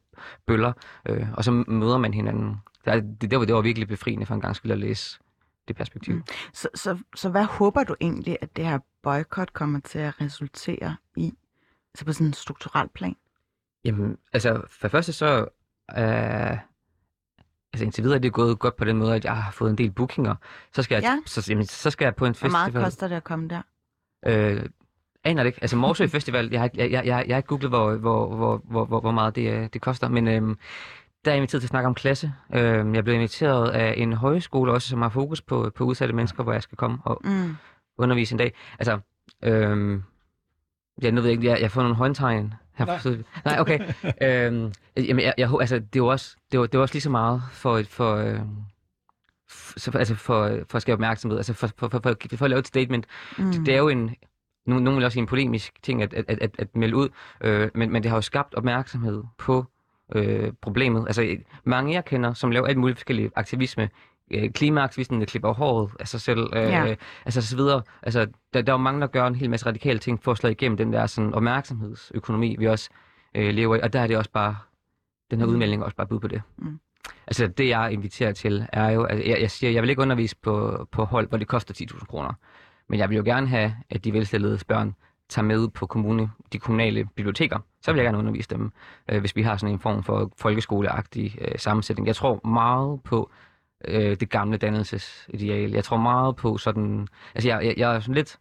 [0.46, 0.72] bøller,
[1.08, 2.56] øh, og så møder man hinanden.
[2.84, 5.18] Det, det, det, var, det var virkelig befriende for en gang skyld at læse
[5.68, 6.14] det perspektiv.
[6.14, 6.22] Mm.
[6.52, 10.96] Så, så, så hvad håber du egentlig, at det her boykot kommer til at resultere
[11.16, 11.32] i,
[11.94, 13.16] altså på sådan en strukturel plan?
[13.84, 15.48] Jamen, altså, for det første så...
[15.98, 16.58] Øh,
[17.76, 19.78] altså indtil videre er det gået godt på den måde, at jeg har fået en
[19.78, 20.34] del bookinger.
[20.74, 21.18] Så skal jeg, Ja.
[21.26, 22.84] så, jamen, så skal jeg på en Hvor meget festival.
[22.84, 23.62] koster det at komme der?
[24.26, 24.62] Øh,
[25.24, 25.58] aner det ikke.
[25.62, 28.84] Altså Morsø Festival, jeg har, jeg, jeg, jeg, jeg ikke googlet, hvor, hvor, hvor, hvor,
[28.84, 30.58] hvor, hvor meget det, øh, det koster, men øhm,
[31.24, 32.32] der er jeg inviteret til at snakke om klasse.
[32.54, 36.42] Øhm, jeg blev inviteret af en højskole også, som har fokus på, på udsatte mennesker,
[36.42, 37.56] hvor jeg skal komme og Mm.
[37.98, 38.54] undervise en dag.
[38.78, 38.98] Altså,
[39.44, 40.02] øhm,
[41.02, 42.54] jeg, nu ved jeg ikke, jeg, jeg får nogle håndtegn.
[42.78, 42.98] Nej.
[43.44, 43.78] Nej, okay.
[44.22, 47.02] øhm, jamen, jeg, jeg, altså, det er jo også, det var, det var også lige
[47.02, 48.40] så meget for, for, øh,
[49.48, 52.58] for, altså for, for at skabe opmærksomhed, altså for, for, for, for, for at lave
[52.60, 53.06] et statement.
[53.38, 53.52] Mm.
[53.52, 54.16] Det, det er jo en,
[54.66, 57.08] nu- nogen vil også sige en polemisk ting at, at, at, at, at melde ud,
[57.40, 59.64] øh, men, men det har jo skabt opmærksomhed på
[60.14, 61.04] øh, problemet.
[61.06, 63.88] Altså mange jeg kender, som laver alt muligt forskellige aktivisme,
[64.30, 66.94] øh, klimaaktivisten, der klipper håret af sig selv, øh, Ja.
[67.24, 67.82] altså så videre.
[68.02, 70.38] Altså, der, der er jo mange, der gør en hel masse radikale ting for at
[70.38, 72.90] slå igennem den der sådan, opmærksomhedsøkonomi, vi også
[73.34, 74.56] øh, lever i, og der er det også bare,
[75.30, 75.52] den her Mm.
[75.52, 76.42] udmelding er også bare bud på det.
[76.58, 76.80] Mm.
[77.26, 80.36] Altså det, jeg inviterer til, er jo, at jeg, jeg siger, jeg vil ikke undervise
[80.36, 82.32] på, på hold, hvor det koster 10.000 kroner.
[82.88, 84.94] Men jeg vil jo gerne have, at de velstillede børn
[85.28, 87.58] tager med på kommune, de kommunale biblioteker.
[87.82, 88.72] Så vil jeg gerne undervise dem,
[89.08, 92.06] øh, hvis vi har sådan en form for folkeskoleagtig øh, sammensætning.
[92.06, 93.30] Jeg tror meget på
[93.84, 95.70] øh, det gamle dannelsesideal.
[95.70, 97.08] Jeg tror meget på sådan...
[97.34, 98.38] Altså, jeg, jeg, jeg er sådan lidt...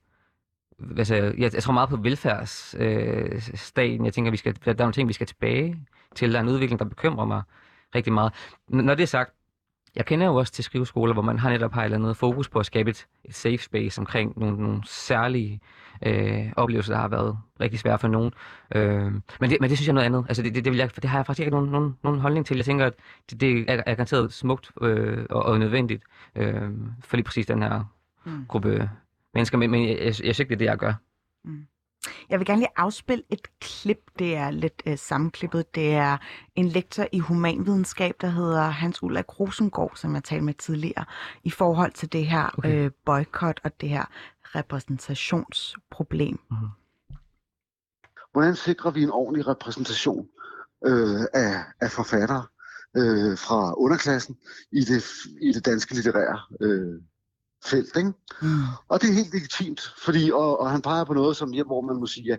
[0.97, 3.33] Altså, jeg, jeg tror meget på velfærdsstaten.
[3.33, 4.05] Øh, staten.
[4.05, 5.79] jeg tænker, vi skal, der er nogle ting, vi skal tilbage
[6.15, 6.31] til.
[6.31, 7.41] Der er en udvikling, der bekymrer mig
[7.95, 8.33] rigtig meget.
[8.33, 9.33] N- når det er sagt,
[9.95, 12.49] jeg kender jo også til skriveskoler, hvor man har netop har et eller andet fokus
[12.49, 15.59] på at skabe et, et safe space omkring nogle, nogle særlige
[16.05, 18.31] øh, oplevelser, der har været rigtig svære for nogen.
[18.75, 20.25] Øh, men, det, men det synes jeg er noget andet.
[20.27, 22.45] Altså det, det, det, vil jeg, det har jeg faktisk ikke nogen, nogen, nogen holdning
[22.45, 22.57] til.
[22.57, 22.93] Jeg tænker, at
[23.29, 26.03] det, det er, er garanteret smukt øh, og, og nødvendigt
[26.35, 26.71] øh,
[27.03, 27.83] for lige præcis den her
[28.25, 28.45] Mm.
[28.47, 28.89] gruppe
[29.33, 29.57] mennesker.
[29.57, 30.93] Men, men jeg, jeg, jeg synes ikke, det er det, jeg gør.
[32.29, 33.99] Jeg vil gerne lige afspille et klip.
[34.19, 35.75] Det er lidt øh, sammenklippet.
[35.75, 36.17] Det er
[36.55, 41.05] en lektor i humanvidenskab, der hedder Hans Ulrik Rosengård, som jeg talte med tidligere,
[41.43, 42.85] i forhold til det her Okay.
[42.85, 44.05] øh, boykot og det her
[44.55, 46.39] repræsentationsproblem.
[48.31, 50.27] Hvordan sikrer vi en ordentlig repræsentation
[50.85, 52.45] øh, af, af forfattere
[52.97, 54.37] øh, fra underklassen
[54.71, 55.03] i det,
[55.41, 57.01] i det danske litterære øh,
[57.65, 57.97] felt?
[57.97, 58.13] Ikke?
[58.41, 58.47] Mm.
[58.87, 61.81] Og det er helt legitimt, fordi, og, og han peger på noget, som, ja, hvor
[61.81, 62.37] man må sige, ja,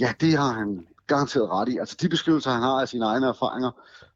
[0.00, 1.78] ja, det har han garanteret ret i.
[1.78, 3.70] Altså de beskrivelser, han har af sine egne erfaringer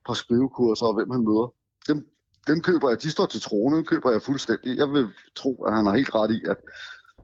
[0.07, 1.53] på skrivekurser og hvem han møder,
[1.89, 2.07] dem,
[2.47, 4.77] dem køber jeg, de står til troende, dem køber jeg fuldstændig.
[4.77, 6.57] Jeg vil tro, at han har helt ret i, at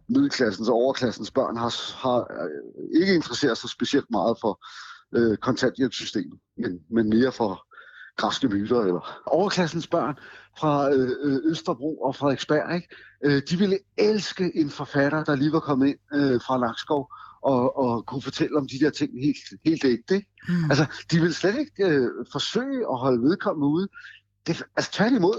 [0.09, 4.65] middelklassens og overklassens børn har, har øh, ikke interesseret sig specielt meget for
[5.17, 7.68] øh, kontanthjælpssystemet, men, men mere for
[8.19, 8.81] græske myter.
[8.81, 9.23] Eller.
[9.27, 10.17] Overklassens børn
[10.59, 12.89] fra øh, øh, Østerbro og Frederiksberg, ikke?
[13.25, 17.79] Øh, de ville elske en forfatter, der lige var kommet ind øh, fra Nakskov og,
[17.79, 20.23] og kunne fortælle om de der ting helt, helt ægte.
[20.49, 20.71] Mm.
[20.71, 23.89] Altså, de vil slet ikke øh, forsøge at holde vedkommende ude.
[24.47, 25.39] Det, altså tværtimod,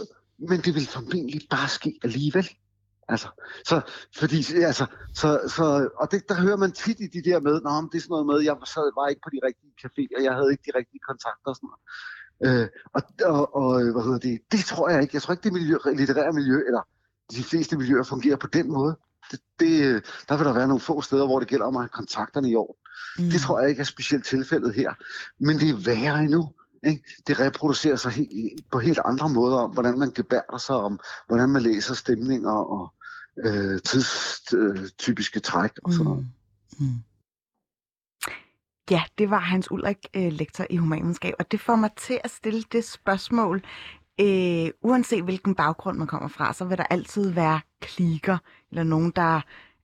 [0.49, 2.49] men det vil formentlig bare ske alligevel.
[3.13, 3.29] Altså,
[3.69, 3.81] så,
[4.19, 4.39] fordi,
[4.71, 5.65] altså, så, så,
[6.01, 8.15] og det, der hører man tit i de der med, Nå, men det er sådan
[8.17, 11.03] noget med, jeg sad, var ikke på de rigtige caféer, jeg havde ikke de rigtige
[11.09, 11.83] kontakter og sådan noget.
[12.45, 15.15] Øh, og, og, og, hvad hedder det, det tror jeg ikke.
[15.15, 16.81] Jeg tror ikke, det miljø, litterære miljø, eller
[17.31, 18.97] de fleste miljøer fungerer på den måde.
[19.31, 21.89] Det, det, der vil der være nogle få steder, hvor det gælder om at have
[21.89, 22.75] kontakterne i orden.
[23.17, 23.29] Mm.
[23.29, 24.93] Det tror jeg ikke er specielt tilfældet her.
[25.39, 26.49] Men det er værre endnu.
[26.83, 27.03] Ikke?
[27.27, 31.49] Det reproducerer sig he- på helt andre måder om, hvordan man gebærder sig, om hvordan
[31.49, 32.93] man læser stemninger og
[33.45, 36.27] øh, tidstypiske træk og sådan noget.
[36.79, 36.85] Mm.
[36.85, 36.93] Mm.
[38.91, 42.31] Ja, det var Hans Ulrik, øh, lektor i humanvidenskab, og det får mig til at
[42.31, 43.61] stille det spørgsmål.
[44.21, 48.37] Øh, uanset hvilken baggrund man kommer fra, så vil der altid være klikker,
[48.71, 49.41] eller nogen, der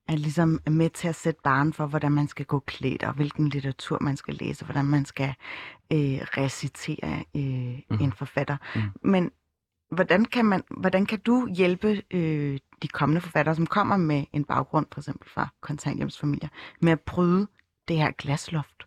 [0.08, 3.50] er ligesom med til at sætte barn for, hvordan man skal gå klædt, og hvilken
[3.50, 5.34] litteratur man skal læse, og hvordan man skal
[5.94, 7.42] øh, recitere øh,
[7.90, 8.04] Mhm.
[8.04, 8.58] en forfatter.
[8.76, 8.84] Mhm.
[9.04, 9.32] Men
[9.92, 14.44] hvordan kan, man, hvordan kan du hjælpe øh, de kommende forfattere, som kommer med en
[14.44, 16.50] baggrund, for eksempel fra kontanthjemsfamilier,
[16.82, 17.48] med at bryde
[17.88, 18.86] det her glasloft?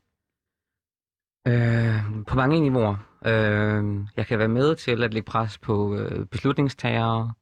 [1.48, 2.96] Øh, på mange niveauer.
[3.26, 3.84] Øh,
[4.16, 7.32] jeg kan være med til at lægge pres på øh, beslutningstagere,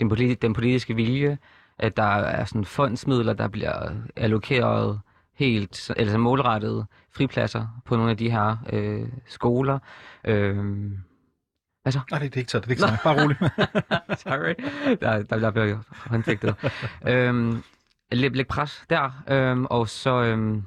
[0.00, 1.38] den, politi- den politiske vilje,
[1.78, 5.00] at der er sådan fondsmidler, der bliver allokeret
[5.36, 9.78] helt, så- eller så målrettet fripladser på nogle af de her øh, skoler.
[10.24, 10.56] Øh,
[11.82, 12.00] hvad så?
[12.10, 12.58] Nej, det er ikke så.
[12.60, 12.96] Det er ikke så.
[13.04, 13.36] Bare rolig.
[14.22, 14.54] Sorry.
[15.00, 16.54] Der, der, der bliver håndfægtet.
[17.08, 17.62] øhm,
[18.12, 20.22] læg, læg pres der, øhm, og så...
[20.22, 20.62] Øhm,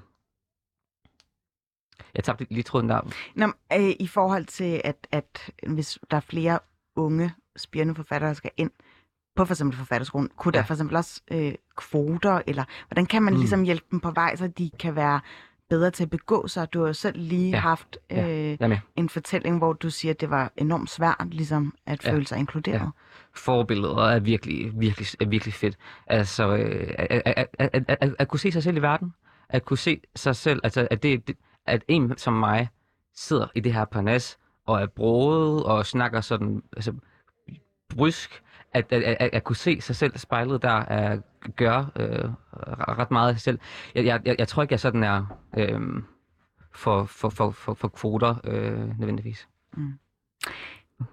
[2.16, 3.02] jeg tabte lige tråden der.
[3.36, 6.60] Nå, øh, I forhold til, at, at hvis der er flere
[6.96, 8.72] unge, spirende forfattere, der skal ind,
[9.36, 10.60] på for eksempel forfatterskolen, kunne ja.
[10.62, 13.40] Der for eksempel også øh, kvoter, eller hvordan kan man Mm.
[13.40, 15.20] ligesom hjælpe dem på vej, så de kan være
[15.70, 16.74] bedre til at begå sig?
[16.74, 17.58] Du har jo selv lige ja.
[17.58, 18.18] Haft øh,
[18.62, 18.80] Ja.
[18.96, 22.12] En fortælling, hvor du siger, at det var enormt svært ligesom at Ja.
[22.14, 22.80] føle sig inkluderet.
[22.82, 22.88] Ja.
[23.36, 25.78] Forbilleder er virkelig, virkelig, er virkelig fedt.
[26.08, 29.14] Altså, øh, at, at, at, at, at, at kunne se sig selv i verden.
[29.50, 32.70] At kunne se sig selv, altså at, det, det- at en som mig
[33.16, 36.94] sidder i det her parnas og er broet og snakker sådan altså,
[37.90, 41.20] brysk, at, at, at, at kunne se sig selv spejlet der, er,
[41.56, 42.30] gør øh,
[43.00, 43.60] ret meget af sig selv.
[43.96, 46.04] Jeg, jeg, jeg, tror ikke, jeg sådan er øh,
[46.74, 49.48] for, for, for, for, for kvoter øh, nødvendigvis.
[49.78, 49.94] Mm.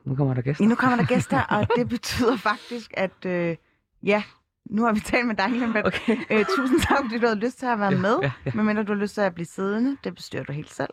[0.04, 0.64] Nu kommer der gæster.
[0.64, 3.56] Nu kommer der gæster, og det betyder faktisk, at øh,
[4.02, 4.22] ja,
[4.70, 5.86] nu har vi talt med dig, Lambert.
[5.86, 6.16] Okay.
[6.30, 8.18] Øh, tusind tak, fordi du havde lyst til at være Ja, med.
[8.22, 8.50] ja, ja.
[8.54, 9.96] Medmindre du har lyst til at blive siddende.
[10.04, 10.90] Det bestyrer du helt selv.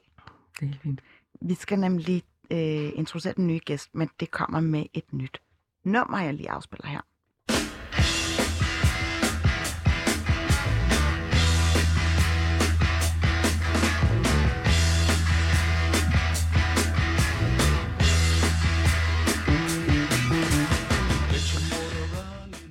[0.56, 1.02] Det er helt fint.
[1.42, 5.42] Vi skal nemlig øh, introducere den nye gæst, men det kommer med et nyt
[5.84, 7.02] nummer, jeg lige afspiller her.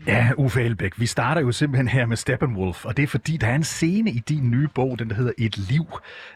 [0.08, 3.46] Ja, Uffe Elbæk, vi starter jo simpelthen her med Steppenwolf, og det er fordi, der
[3.46, 5.86] er en scene i din nye bog, den der hedder Et Liv,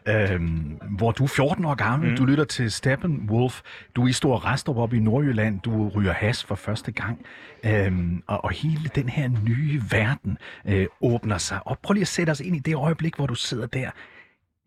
[0.08, 2.16] øhm, hvor du er 14 år gammel, mm.
[2.16, 3.61] du lytter til Steppenwolf,
[3.96, 7.26] du er i Stor Restrup oppe i Nordjylland, du ryger has for første gang,
[7.64, 11.78] øhm, og, og hele den her nye verden øh, åbner sig op.
[11.82, 13.90] Prøv lige at sætte os ind i det øjeblik, hvor du sidder der,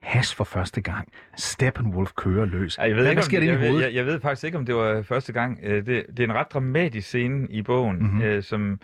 [0.05, 2.77] has for første gang, Steppenwolf kører løs.
[2.77, 4.65] Ej, jeg ved, hvad, ikke, sker inde i jeg, jeg, jeg ved faktisk ikke, om
[4.65, 5.59] det var første gang.
[5.63, 8.05] Øh, Det, det er en ret dramatisk scene i bogen, Mhm.
[8.05, 8.21] mm-hmm.
[8.21, 8.79] øh, som,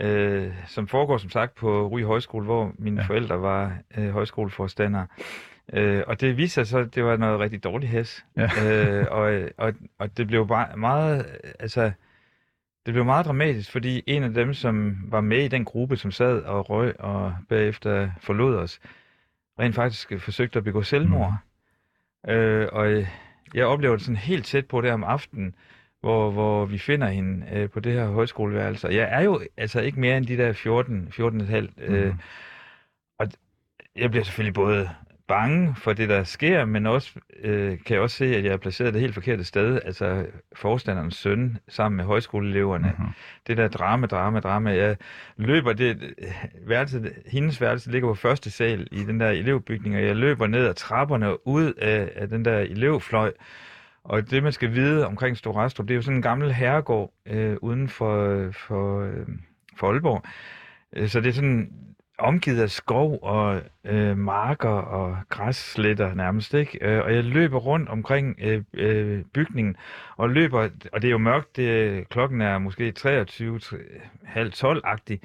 [0.00, 3.02] øh, som foregår som sagt på Ry Højskole, hvor mine Ja.
[3.02, 3.06] ja.
[3.08, 5.06] forældre var øh, højskoleforstandere.
[5.72, 8.24] Øh, og det viste sig så, at det var noget rigtig dårligt hæs.
[8.36, 8.48] Ja.
[9.00, 11.90] øh, og, og, og det blev bare meget, øh, altså,
[12.86, 16.10] det blev meget dramatisk, fordi en af dem, som var med i den gruppe, som
[16.10, 18.80] sad og røg og bagefter forlod os,
[19.58, 21.34] rent faktisk øh, forsøgte at begå selvmord.
[22.24, 22.30] Mm.
[22.30, 23.06] Øh, og øh,
[23.54, 25.54] jeg oplever det sådan helt tæt på der om aftenen,
[26.00, 28.86] hvor, hvor vi finder hende øh, på det her højskoleværelse.
[28.86, 31.22] Og Jeg er jo altså ikke mere end de der 14, 14,5.
[31.78, 32.18] Øh, Mhm.
[33.18, 33.28] og
[33.96, 34.90] jeg bliver selvfølgelig både
[35.28, 37.12] bange for det, der sker, men også
[37.42, 39.80] øh, kan jeg også se, at jeg er placeret det helt forkerte sted.
[39.84, 42.92] Altså forstanderens søn sammen med højskoleeleverne.
[42.98, 43.06] Mhm.
[43.46, 44.70] Det der drama, drama, drama.
[44.76, 44.96] Jeg
[45.36, 46.14] løber det
[46.66, 50.66] værelse, hendes værelse ligger på første sal i den der elevbygning, og jeg løber ned
[50.66, 53.32] ad trapperne ud af, af den der elevfløj.
[54.04, 57.12] Og det, man skal vide omkring Stor Restrup, det er jo sådan en gammel herregård
[57.26, 59.26] øh, uden for, for, øh,
[59.76, 60.22] for Aalborg.
[60.96, 61.70] Øh, Så det er sådan
[62.18, 66.78] omgivet af skov og øh, marker og græssletter nærmest, ikke?
[66.80, 69.76] Øh, og jeg løber rundt omkring øh, øh, bygningen,
[70.16, 73.60] og løber, og det er jo mørkt, det, klokken er måske 23,
[74.24, 75.20] halv 12-agtig,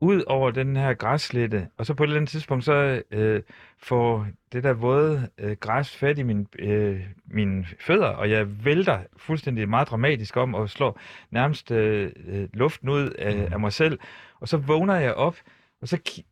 [0.00, 3.42] ud over den her græsslette, og så på et eller andet tidspunkt, så øh,
[3.78, 8.98] får det der våde øh, græs fat i min, øh, mine fødder, og jeg vælter
[9.16, 13.98] fuldstændig meget dramatisk om og slår nærmest øh, øh, luften ud af, af mig selv,
[14.40, 15.36] og så vågner jeg op,
[15.82, 16.22] og så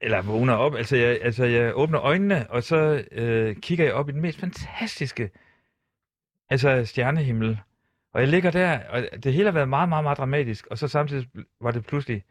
[0.00, 4.08] eller vågner op, altså jeg, altså jeg åbner øjnene, og så øh, kigger jeg op
[4.08, 5.30] i den mest fantastiske
[6.50, 7.58] altså stjernehimmel.
[8.12, 10.88] Og jeg ligger der, og det hele har været meget, meget, meget dramatisk, og så
[10.88, 11.26] samtidig
[11.60, 12.24] var det pludselig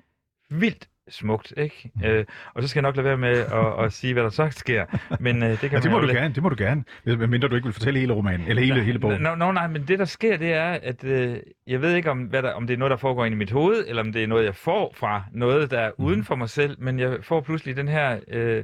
[0.61, 1.91] vildt smukt, ikke?
[1.95, 2.05] Mhm.
[2.05, 4.49] Øh, og så skal jeg nok lade være med at, at sige, hvad der så
[4.51, 4.85] sker.
[5.19, 6.83] Men øh, det kan Ja, det må du lade- gerne, det må du gerne.
[7.05, 9.21] Medmindre du ikke vil fortælle hele romanen, eller hele, hele bogen.
[9.21, 11.37] Nå, nå, nej, men det der sker, det er, at øh,
[11.67, 13.51] jeg ved ikke, om, hvad der, om det er noget, der foregår inde i mit
[13.51, 16.05] hoved, eller om det er noget, jeg får fra noget, der er Mhm.
[16.07, 18.63] uden for mig selv, men jeg får pludselig den her øh,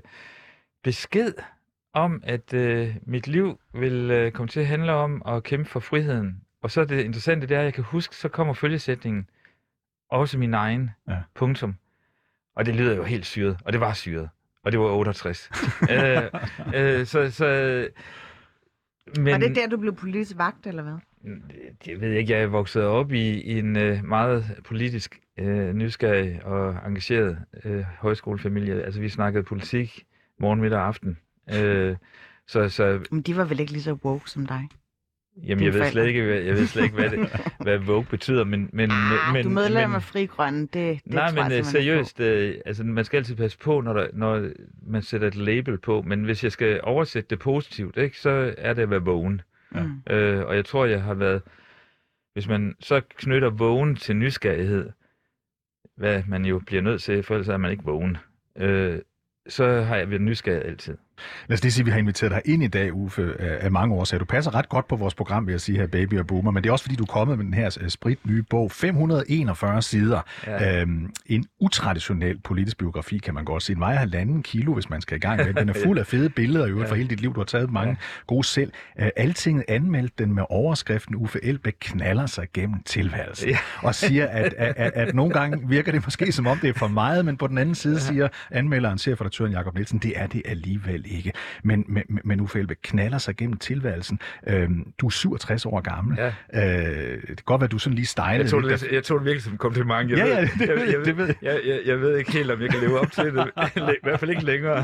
[0.84, 1.34] besked
[1.93, 5.80] om, at øh, mit liv vil øh, komme til at handle om at kæmpe for
[5.80, 6.41] friheden.
[6.63, 9.28] Og så er det interessante, det er, at jeg kan huske, så kommer følgesætningen
[10.09, 10.89] også min egen.
[11.07, 11.17] Ja.
[11.35, 11.75] Punktum.
[12.55, 14.29] Og det lyder jo helt syret, og det var syret.
[14.63, 15.49] Og det var 68.
[15.91, 16.23] øh,
[16.75, 17.45] øh, så, så,
[19.17, 19.31] men.
[19.31, 20.97] Var det der, du blev politisk vagt, eller hvad?
[21.87, 26.45] jeg ved ikke, jeg er vokset op i, i en øh, meget politisk øh, nysgerrig
[26.45, 28.83] og engageret øh, højskolefamilie.
[28.83, 30.05] Altså, vi snakkede politik
[30.39, 31.17] morgen, middag og aften.
[31.53, 31.95] Øh,
[32.47, 34.67] så, så Men de var vel ikke lige så woke som dig?
[35.43, 37.30] Jamen, jeg ved slet ikke, hvad, jeg ved slet ikke hvad, det,
[37.63, 38.69] hvad Vogue betyder, men...
[38.73, 41.65] men, Ah, men du medlem af Fri Grønne, det, det Nej, tror men jeg øh,
[41.65, 44.49] seriøst, øh, altså man skal altid passe på, når, der, når
[44.88, 48.73] man sætter et label på, men hvis jeg skal oversætte det positivt, ikke, så er
[48.73, 49.41] det at være vågen.
[49.71, 50.13] Mm.
[50.13, 51.41] Øh, og jeg tror, jeg har været...
[52.34, 54.89] Hvis man så knytter vågen til nysgerrighed,
[55.97, 58.17] hvad man jo bliver nødt til, for ellers er man ikke vågen,
[58.58, 58.99] øh,
[59.47, 60.97] så har jeg været nysgerrig altid.
[61.47, 63.95] Lad os lige sige, at vi har inviteret dig ind i dag, Uffe, af mange
[63.95, 64.19] årsager.
[64.19, 66.63] Du passer ret godt på vores program, vil jeg sige her, Baby og Boomer, men
[66.63, 69.82] det er også fordi, du er kommet med den her øh, sprit nye bog, 541
[69.82, 70.21] sider.
[70.47, 70.82] Ja.
[70.82, 73.73] Øhm, en utraditionel politisk biografi, kan man godt sige.
[73.73, 75.69] Den vejer halvanden kilo, hvis man skal i gang med den.
[75.69, 77.34] Er fuld af fede billeder i øvrigt fra hele dit liv.
[77.34, 78.71] Du har taget mange gode selv.
[79.01, 83.49] Uh, Altinget anmeldte den med overskriften, Uffe Elbæk knaller sig gennem tilværelsen.
[83.49, 83.58] Ja.
[83.82, 86.73] Og siger, at, at, at, at nogle gange virker det måske som om, det er
[86.73, 90.41] for meget, men på den anden side siger anmelderen, chefredaktøren Jakob Nielsen, det er det
[90.45, 91.31] alligevel ikke.
[91.63, 94.19] Men, men, men Uffe Elbæk knaller sig gennem tilværelsen.
[94.47, 96.17] Øhm, du er 67 år gammel.
[96.17, 96.27] Ja.
[96.53, 99.19] Øh, det kan godt være, at du sådan lige stejlede Jeg tog, det, jeg tog
[99.19, 100.09] det virkelig som en kompliment.
[100.09, 101.59] Jeg Ja, ved, ja, det jeg, ved- jeg, det ved jeg.
[101.65, 103.51] jeg, jeg, ved ikke helt, om jeg kan leve op til det.
[103.77, 104.83] I hvert fald ikke længere.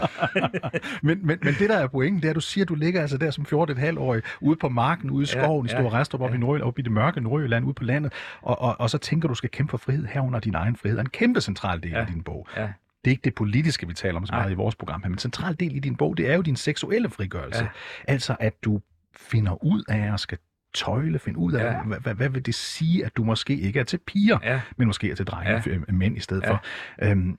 [1.01, 3.01] Men, men, men det, der er pointen, det er, at du siger, at du ligger
[3.01, 6.21] altså der som 14,5-årig ude på marken, ude i Ja, skoven, i ja, Store Restrup,
[6.21, 6.35] op, ja.
[6.35, 9.27] i Nordjylland, op i det mørke Nordjylland, ude på landet, og, og, og så tænker
[9.27, 10.99] du, du skal kæmpe for frihed herunder din egen frihed.
[10.99, 11.99] En kæmpe central del Ja.
[11.99, 12.47] af din bog.
[12.57, 12.67] Ja.
[13.05, 14.41] Det er ikke det politiske, vi taler om så Nej.
[14.41, 16.41] meget i vores program her, men en central del i din bog, det er jo
[16.41, 17.63] din seksuelle frigørelse.
[17.63, 17.69] Ja.
[18.07, 18.81] Altså, at du
[19.15, 20.37] finder ud af at skal
[20.73, 21.83] tøjle, finde ud af, Ja.
[21.83, 24.61] hvad, hvad, hvad vil det sige, at du måske ikke er til piger, Ja.
[24.77, 25.61] men måske er til drenge, Ja.
[25.87, 25.91] ja.
[25.93, 26.51] mænd i stedet Ja.
[26.51, 26.63] for.
[27.01, 27.37] Øhm,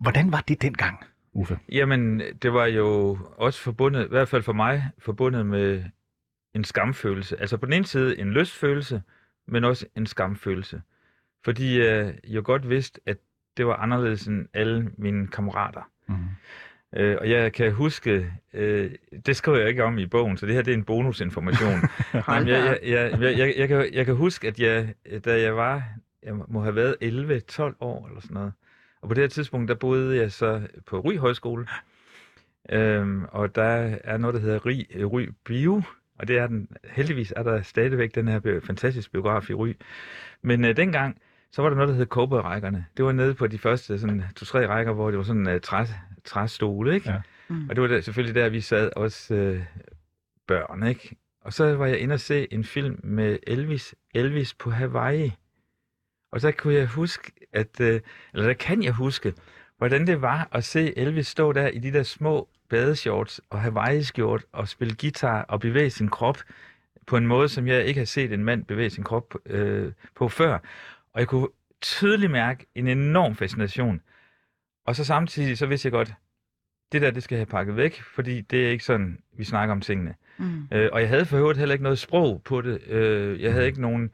[0.00, 1.58] hvordan var det dengang, Uffe?
[1.72, 5.84] Jamen, det var jo også forbundet, i hvert fald for mig, forbundet med
[6.54, 7.40] en skamfølelse.
[7.40, 9.02] Altså på den ene side en lystfølelse,
[9.48, 10.82] men også en skamfølelse.
[11.44, 13.18] Fordi jeg jo godt vidste, at
[13.56, 15.90] det var anderledes end alle mine kammerater.
[16.06, 16.14] Mm.
[16.96, 18.90] Øh, og jeg kan huske, øh,
[19.26, 21.80] det skriver jeg ikke om i bogen, så det her det er en bonusinformation.
[22.28, 25.40] Nej, men jeg, jeg, jeg, jeg, jeg, jeg, kan, jeg kan huske, at jeg, da
[25.40, 25.82] jeg var,
[26.22, 28.52] jeg må have været 11-12 år eller sådan noget,
[29.02, 31.66] og på det her tidspunkt, der boede jeg så på Ry Højskole,
[32.70, 35.82] øhm, og der er noget, der hedder Ry, Ry Bio,
[36.18, 39.72] og det er den, heldigvis er der stadigvæk den her fantastiske biograf i Ry.
[40.42, 41.18] Men øh, dengang,
[41.52, 42.86] så var der noget, der hed Cowboy-rækkerne.
[42.96, 45.84] Det var nede på de første sådan, to-tre rækker, hvor det var sådan uh, træ,
[46.24, 47.10] træstole, ikke?
[47.10, 47.20] Ja.
[47.48, 47.68] Mm.
[47.68, 49.64] Og det var der, selvfølgelig der, vi sad også øh,
[50.46, 51.16] børn, ikke?
[51.40, 55.32] Og så var jeg inde og se en film med Elvis, Elvis på Hawaii.
[56.32, 58.00] Og så kunne jeg huske, at, øh,
[58.34, 59.34] eller der kan jeg huske,
[59.78, 64.44] hvordan det var at se Elvis stå der i de der små badeshorts og Hawaii-skjort
[64.52, 66.38] og spille guitar og bevæge sin krop
[67.06, 70.28] på en måde, som jeg ikke har set en mand bevæge sin krop øh, på
[70.28, 70.58] før.
[71.14, 71.48] Og jeg kunne
[71.80, 74.00] tydeligt mærke en enorm fascination.
[74.86, 76.14] Og så samtidig, så vidste jeg godt,
[76.92, 79.72] det der, det skal jeg have pakket væk, fordi det er ikke sådan, vi snakker
[79.72, 80.14] om tingene.
[80.38, 80.68] Mm.
[80.72, 82.86] Øh, og jeg havde for øvrigt heller ikke noget sprog på det.
[82.86, 84.10] Øh, jeg havde ikke nogen,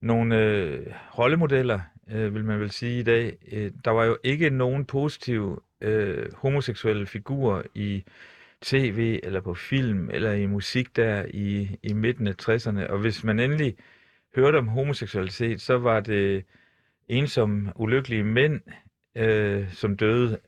[0.00, 0.86] nogen øh,
[1.18, 3.36] rollemodeller, øh, vil man vel sige i dag.
[3.52, 8.04] Øh, der var jo ikke nogen positive øh, homoseksuelle figurer i
[8.62, 12.90] tv eller på film eller i musik der i, i midten af 60'erne.
[12.90, 13.76] Og hvis man endelig
[14.36, 16.44] hørte om homoseksualitet, så var det
[17.08, 18.60] ensomme, ulykkelige mænd,
[19.16, 20.38] øh, som døde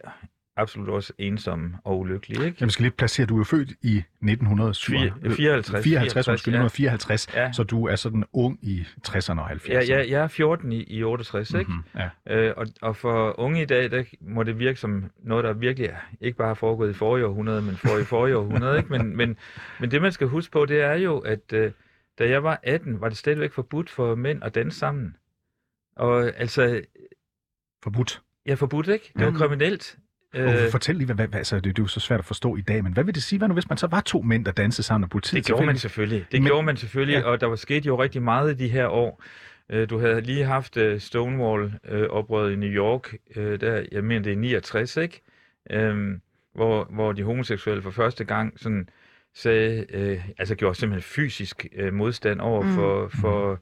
[0.57, 2.47] absolut også ensomme og ulykkelige.
[2.47, 2.57] Ikke?
[2.61, 6.61] Jeg skal lige placere, du er født i 1954, 54, 54, undskyld, ja.
[6.65, 7.53] 1954, Ja.
[7.53, 9.73] så du er sådan ung i 60'erne og 70'erne.
[9.73, 11.71] Ja, jeg, jeg er 14 i, i 68, ikke?
[11.71, 11.83] Mhm,
[12.27, 12.37] ja.
[12.37, 15.89] Øh, og, og for unge i dag, der må det virke som noget, der virkelig
[15.89, 18.79] er, ikke bare har foregået i forrige århundrede, men for i forrige århundrede.
[18.79, 18.91] Ikke?
[18.93, 19.37] Men, men,
[19.81, 21.73] men det, man skal huske på, det er jo, at øh,
[22.19, 25.17] da jeg var 18, var det stadigvæk forbudt for mænd at danse sammen.
[25.97, 26.81] Og altså,
[27.83, 28.23] Forbudt.
[28.47, 29.11] er forbudt, ikke?
[29.17, 29.37] Det var Ja.
[29.37, 29.99] kriminelt.
[30.35, 32.61] Øh, Fortæl lige, hvad, hvad, altså, det, det er jo så svært at forstå i
[32.61, 34.53] dag, men hvad vil det sige, hvad nu, hvis man så var to mænd, der
[34.53, 36.27] dansede sammen, og politiet Det gjorde man selvfølgelig.
[36.33, 37.23] Det Men- gjorde man selvfølgelig, Ja.
[37.29, 39.23] og der var sket jo rigtig meget i de her år.
[39.71, 44.33] Øh, Du havde lige haft øh, Stonewall-oprøret i New York, øh, der, jeg mener det
[44.33, 45.21] er 69, ikke?
[45.71, 46.21] Øhm,
[46.55, 48.89] hvor, hvor de homoseksuelle for første gang sådan
[49.35, 52.69] sagde, øh, altså gjorde simpelthen fysisk øh, modstand over Mm.
[52.69, 53.61] for, for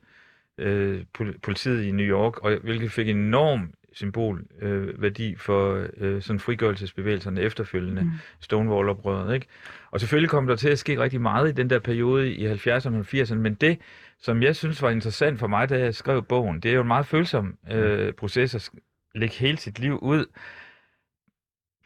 [0.59, 6.23] øh, pol- politiet i New York, og hvilket fik enorm symbolværdi øh, værdi for øh,
[6.23, 8.09] sådan frigørelsesbevægelserne efterfølgende, Mm.
[8.09, 8.15] mm.
[8.41, 9.47] Stonewall-oprøret, ikke?
[9.91, 12.95] Og selvfølgelig kom der til at ske rigtig meget i den der periode i 70'erne
[12.97, 13.79] og 80'erne, men det,
[14.19, 16.87] som jeg synes var interessant for mig, da jeg skrev bogen, det er jo en
[16.87, 18.71] meget følsom øh, proces at
[19.15, 20.27] lægge hele sit liv ud.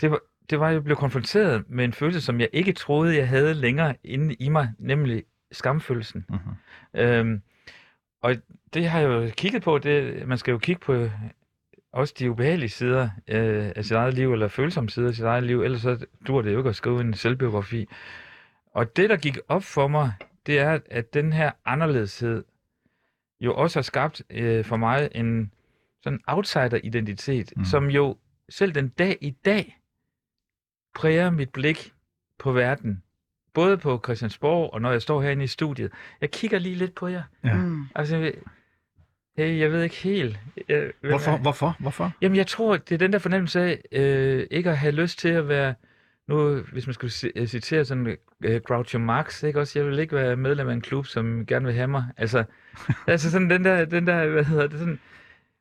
[0.00, 3.16] Det var, det var, at jeg blev konfronteret med en følelse, som jeg ikke troede,
[3.16, 6.26] jeg havde længere inde i mig, nemlig skamfølelsen.
[6.28, 6.38] Mhm.
[6.94, 7.42] Øhm,
[8.22, 8.36] og
[8.74, 9.78] det har jeg jo kigget på.
[9.78, 11.08] Det, man skal jo kigge på
[11.92, 15.44] også de ubehagelige sider øh, af sit eget liv, eller følsomme sider af sit eget
[15.44, 17.88] liv, ellers så dur det jo ikke at skrive en selvbiografi.
[18.66, 20.12] Og det, der gik op for mig,
[20.46, 22.44] det er, at den her anderledeshed
[23.40, 25.52] jo også har skabt øh, for mig en
[26.02, 27.64] sådan outsider-identitet, mm.
[27.64, 28.16] som jo
[28.48, 29.78] selv den dag i dag
[30.94, 31.92] præger mit blik
[32.38, 33.02] på verden.
[33.54, 35.92] Både på Christiansborg, og når jeg står herinde i studiet.
[36.20, 37.22] Jeg kigger lige lidt på jer.
[37.44, 37.54] Ja.
[37.54, 37.84] Mm.
[37.94, 38.32] Altså,
[39.36, 40.38] hey, jeg ved ikke helt.
[40.68, 41.36] Jeg, hvem Hvorfor?
[41.36, 41.76] Hvorfor?
[41.78, 42.12] Hvorfor?
[42.20, 45.28] Jamen, jeg tror, det er den der fornemmelse af øh, ikke at have lyst til
[45.28, 45.74] at være
[46.28, 48.16] nu, hvis man skulle ci- øh, citere sådan
[48.46, 51.64] uh, Groucho Marx, ikke også, jeg vil ikke være medlem af en klub, som gerne
[51.64, 52.04] vil have mig.
[52.16, 52.44] Altså,
[53.06, 55.00] altså sådan den der, den der, hvad hedder det, sådan,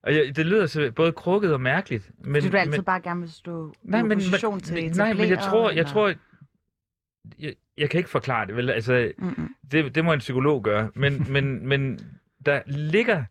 [0.03, 2.11] og jeg, det lyder så både krukket og mærkeligt.
[2.17, 4.91] Men, Fordi du altid men, bare gerne vil stå nej, i men, opposition til men,
[4.91, 5.91] nej, men jeg tror, jeg eller?
[5.91, 6.13] tror,
[7.39, 8.69] jeg, jeg kan ikke forklare det, vel?
[8.69, 9.55] Altså, Mm-mm.
[9.71, 10.91] det, det må en psykolog gøre.
[10.95, 11.99] Men, men, men
[12.45, 13.23] der ligger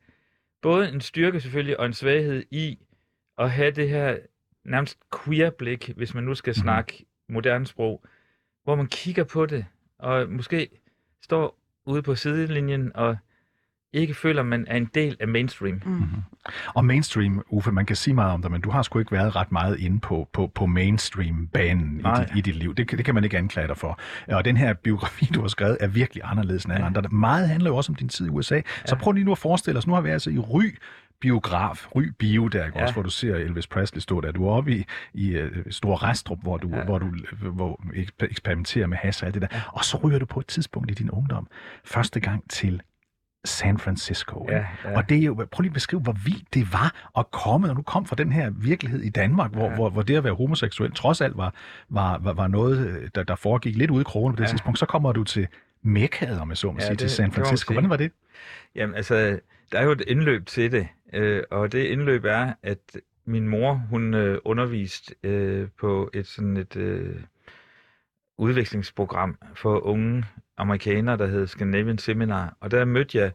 [0.63, 2.79] både en styrke selvfølgelig og en svaghed i
[3.39, 4.19] at have det her
[4.65, 6.63] nærmest queer-blik, hvis man nu skal Mhm.
[6.63, 8.05] snakke moderne sprog,
[8.65, 9.65] hvor man kigger på det,
[9.99, 10.69] og måske
[11.23, 13.17] står ude på sidelinjen og
[13.93, 15.81] ikke føler, at man er en del af mainstream.
[15.87, 16.03] Mm.
[16.75, 19.37] Og mainstream, Uffe, man kan sige meget om dig, men du har sgu ikke været
[19.37, 22.75] ret meget inde på, på, på mainstream-banen i, dit, i dit liv.
[22.75, 23.99] Det, kan- det kan man ikke anklage dig for.
[24.29, 26.87] Og den her biografi, du har skrevet, er virkelig anderledes end alle Ja.
[26.87, 27.03] andre.
[27.11, 28.61] Meget handler jo også om din tid i USA.
[28.85, 30.63] Så prøv lige nu at forestille os, nu har vi altså i Ry
[31.21, 32.79] biograf, Ry Bio, der, ikke?
[32.79, 32.83] Ja.
[32.83, 34.33] også, hvor du ser Elvis Presley stå der.
[34.33, 34.85] Du er oppe i,
[35.15, 36.85] i uh, Store Restrup, hvor du, Ja.
[36.85, 37.07] hvor du
[37.41, 39.71] hvor eksper- eksperimenterer med has og alt det der.
[39.73, 41.47] Og så ryger du på et tidspunkt i din ungdom
[41.85, 42.83] første gang til
[43.45, 44.47] San Francisco.
[44.51, 44.97] Ja, ja.
[44.97, 47.75] Og det er jo, prøv lige at beskrive, hvor vildt det var at komme, når
[47.75, 49.75] du kom fra den her virkelighed i Danmark, hvor, Ja.
[49.75, 51.55] hvor, hvor det at være homoseksuel trods alt var,
[51.89, 54.49] var, var, var noget, øh, der, der foregik lidt ude i krogen på det Ja.
[54.51, 54.79] tidspunkt.
[54.79, 55.49] Så kommer du til
[55.83, 57.73] Mekkaet, om jeg så må Ja, sige, det- til San Francisco.
[57.73, 58.13] Hvordan var det?
[58.75, 59.39] Jamen altså,
[59.73, 62.79] der er jo et indløb til det, øh, og det indløb er, at
[63.27, 67.17] min mor, hun øh, underviste øh, på et sådan et øh,
[68.43, 70.25] udvekslingsprogram for unge
[70.57, 73.33] amerikanere, der hed Scandinavian Seminar, og der mødte jeg,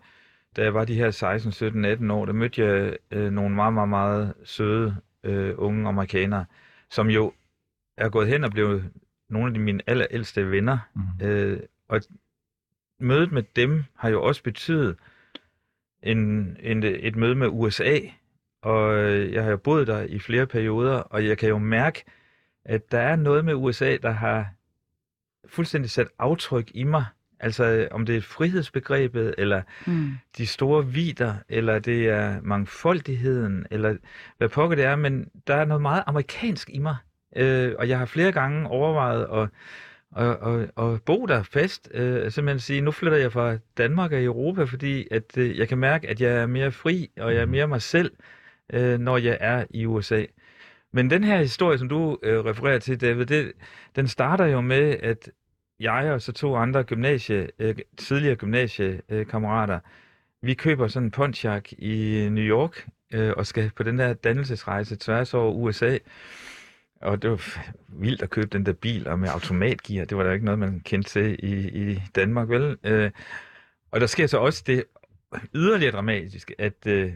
[0.55, 3.74] da jeg var de her 16, 17, 18 år, der mødte jeg øh, nogle meget,
[3.74, 6.45] meget, meget søde øh, unge amerikanere,
[6.89, 7.34] som jo
[7.97, 8.91] er gået hen og blevet
[9.30, 11.26] nogle af de mine allerældste venner, Mm.
[11.26, 12.01] Øh, og
[12.99, 14.95] mødet med dem har jo også betydet
[16.03, 17.99] en, en, et møde med USA.
[18.62, 22.03] Og øh, jeg har jo boet der i flere perioder, og jeg kan jo mærke,
[22.66, 24.57] at der er noget med USA, der har
[25.50, 27.06] fuldstændig sat aftryk i mig.
[27.39, 30.12] Altså om det er frihedsbegrebet, eller Mm.
[30.38, 33.95] de store vider, eller det er mangfoldigheden, eller
[34.38, 36.95] hvad pokker det er, men der er noget meget amerikansk i mig.
[37.36, 39.50] Øh, og jeg har flere gange overvejet at,
[40.18, 40.38] at,
[40.78, 41.89] at, at bo der fast.
[41.93, 45.78] Øh, simpelthen sige, nu flytter jeg fra Danmark og Europa, fordi at, øh, jeg kan
[45.78, 48.12] mærke, at jeg er mere fri, og jeg er mere mig selv,
[48.74, 50.24] øh, når jeg er i USA.
[50.98, 53.52] Men den her historie, som du øh, refererer til, David, det,
[53.95, 55.32] den starter jo med, at
[55.80, 59.80] jeg og så to andre gymnasie, øh, tidligere gymnasiekammerater,
[60.41, 64.95] vi køber sådan en Pontiac i New York øh, og skal på den der dannelsesrejse
[64.95, 65.98] tværs over USA.
[67.02, 70.06] Og det var vildt at købe den der bil og med automatgear.
[70.06, 72.78] Det var der ikke noget, man kendte til i, i Danmark, vel?
[72.84, 73.12] Øh,
[73.91, 74.84] og der sker så også det
[75.56, 77.14] yderligere dramatiske, at øh,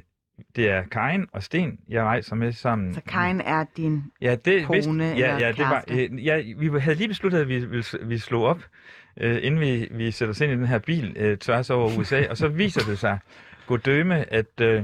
[0.55, 2.93] det er Karin og Sten, jeg rejser med sammen.
[2.93, 4.03] Så Karin er din...
[4.21, 6.13] Ja, det, kone vidste- eller ja, ja, det var, kæreste?
[6.13, 8.65] øh, ja, vi havde lige besluttet, at vi ville vi slog op,
[9.17, 12.23] øh, inden vi, vi sætter os ind i den her bil øh, tværs over USA,
[12.29, 13.19] og så viser det sig,
[13.67, 14.83] god døme, at, øh,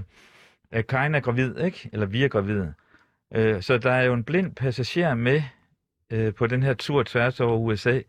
[0.72, 1.90] at Karin er gravid, ikke?
[1.94, 2.74] Eller vi er gravide.
[3.36, 5.42] Øh, så der er jo en blind passager med
[6.12, 8.00] øh, på den her tur tværs over USA,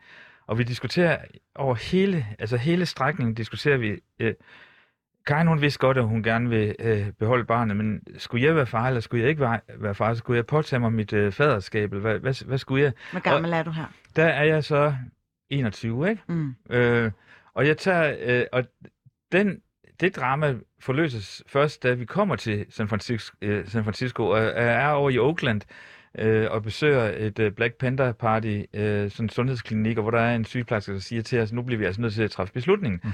[0.47, 1.18] og vi diskuterer
[1.55, 4.34] over hele, altså hele strækningen diskuterer vi, øh,
[5.28, 8.66] Karin hun vidste godt, at hun gerne vil øh, beholde barnet, men skulle jeg være
[8.66, 11.32] far, eller skulle jeg ikke være, være far, så skulle jeg påtage mig mit øh,
[11.32, 12.92] faderskab, eller hvad, hvad, hvad skulle jeg?
[13.10, 13.84] Hvor gammel er du her?
[14.16, 14.94] Der er jeg så
[15.50, 16.22] 21, ikke?
[16.26, 16.54] Mm.
[16.70, 17.10] Øh,
[17.54, 18.64] og jeg tager, øh, og
[19.32, 19.60] den,
[20.00, 24.90] det drama forløses først, da vi kommer til San Francisco, øh, San Francisco og er
[24.90, 25.60] over i Oakland
[26.18, 30.20] øh, og besøger et øh, Black Panther Party, øh, sådan en sundhedsklinik, og hvor der
[30.20, 32.54] er en sygeplejerske, der siger til os, nu bliver vi altså nødt til at træffe
[32.54, 33.00] beslutningen.
[33.04, 33.12] Mhm.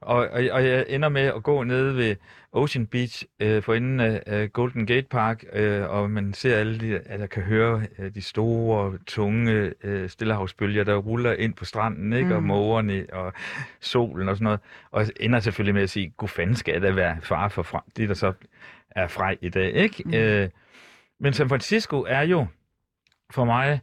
[0.00, 2.16] Og, og, og jeg ender med at gå ned ved
[2.52, 6.78] Ocean Beach øh, for enden af, af Golden Gate Park, øh, og man ser alle
[6.80, 11.64] de, at jeg kan høre øh, de store, tunge øh, stillehavsbølger, der ruller ind på
[11.64, 12.34] stranden, ikke?
[12.34, 12.46] og Mm.
[12.46, 13.32] mågerne og
[13.80, 14.60] solen og sådan noget.
[14.90, 17.84] Og jeg ender selvfølgelig med at sige, god fanden skal da være far for fra,
[17.96, 18.32] det, der så
[18.90, 19.72] er frej i dag.
[19.72, 20.02] Ikke?
[20.06, 20.14] Mm.
[20.14, 20.48] Øh,
[21.20, 22.46] men San Francisco er jo
[23.30, 23.80] for mig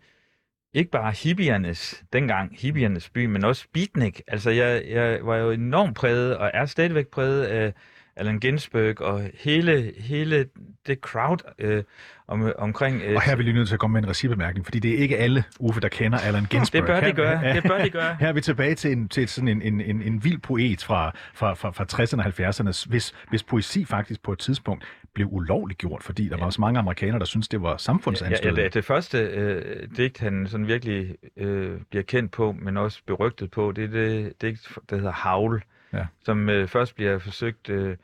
[0.74, 4.22] ikke bare hippiernes, dengang hippiernes by, men også beatnik.
[4.28, 7.74] Altså, jeg, jeg var jo enormt præget, og er stadigvæk præget af
[8.16, 10.46] Allen Ginsberg, og hele, hele
[10.88, 11.84] det crowd øh,
[12.28, 13.02] om, omkring...
[13.06, 14.94] Øh, Og her er vi lige nødt til at komme med en recibemærkning, fordi det
[14.94, 16.82] er ikke alle, Uffe, der kender Allen Ginsberg.
[16.82, 18.16] det bør de gøre, her- det bør de gøre.
[18.20, 21.12] Her er vi tilbage til, en, til sådan en, en, en, en vild poet fra,
[21.34, 24.84] fra, fra, fra 60'erne og 70'erne, hvis, hvis poesi faktisk på et tidspunkt
[25.14, 27.78] blev ulovligt gjort, fordi der var så mange amerikanere, der syntes, det var Ja, ja,
[27.78, 28.62] samfundsanstødende.
[28.64, 33.52] det, det første øh, digt, han sådan virkelig øh, bliver kendt på, men også berygtet
[33.52, 36.06] på, det er det digt, der hedder Havl, Ja.
[36.26, 37.96] som øh, først bliver forsøgt øh,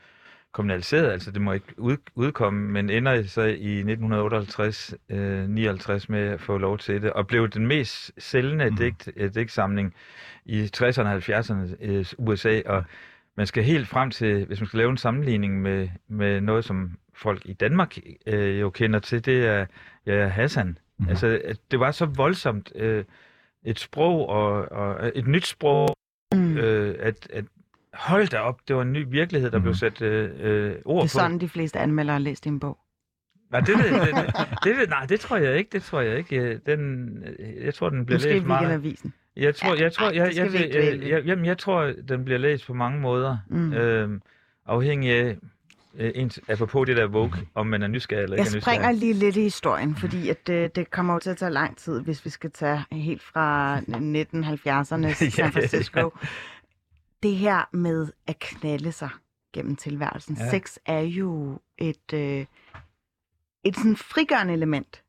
[0.52, 6.20] kommunaliseret, altså det må ikke ud, udkomme, men ender så i 1958, øh, 59 med
[6.28, 8.76] at få lov til det, og blev den mest sælgende Mhm.
[8.78, 9.94] digt, øh, digtsamling
[10.46, 12.84] i 60'erne og 70'erne øh, USA, og
[13.40, 16.92] man skal helt frem til, hvis man skal lave en sammenligning med, med noget, som
[17.16, 19.66] folk i Danmark øh, jo kender til, det er
[20.06, 20.68] ja, Hassan.
[20.68, 20.78] Mhm.
[20.98, 21.10] Mm.
[21.10, 23.04] Altså, at det var så voldsomt øh,
[23.66, 25.96] et sprog, og, og et nyt sprog,
[26.36, 26.58] Mm.
[26.58, 27.46] øh, at, at
[27.94, 29.62] hold da op, det var en ny virkelighed, der mm.
[29.64, 29.76] blev Mhm.
[29.78, 31.08] sat øh, øh, ord Det er på.
[31.08, 32.78] sådan, de fleste anmeldere har læst din bog.
[33.52, 34.26] Nej, det, det, det,
[34.64, 35.70] det, det, nej, det tror jeg ikke.
[35.72, 36.36] Det tror jeg ikke.
[36.42, 37.10] Øh, Den,
[37.40, 38.62] øh, jeg tror, den bliver Måske læst meget.
[38.68, 39.14] Weekendavisen.
[39.40, 41.04] Jeg tror, Ja, jeg tror, jeg, jeg, jeg, ved.
[41.08, 43.38] jeg, jamen, jeg tror, den bliver læst på mange måder.
[43.48, 43.74] Mm.
[43.74, 44.22] Øhm,
[44.66, 45.38] afhængig af,
[45.98, 48.92] øh, ens, apropos det der Vogue, om man er nysgerrig eller Jeg ikke er springer
[48.92, 49.00] nysgerrig.
[49.00, 52.02] lige lidt i historien, fordi at det, det kommer jo til at tage lang tid,
[52.02, 56.10] hvis vi skal tage helt fra 1970'ernes Ja, San Francisco.
[57.24, 59.10] Det her med at knalde sig
[59.54, 60.38] gennem tilværelsen.
[60.40, 60.50] Ja.
[60.50, 62.46] Sex er jo et, øh,
[63.64, 65.04] et sådan frigørende element,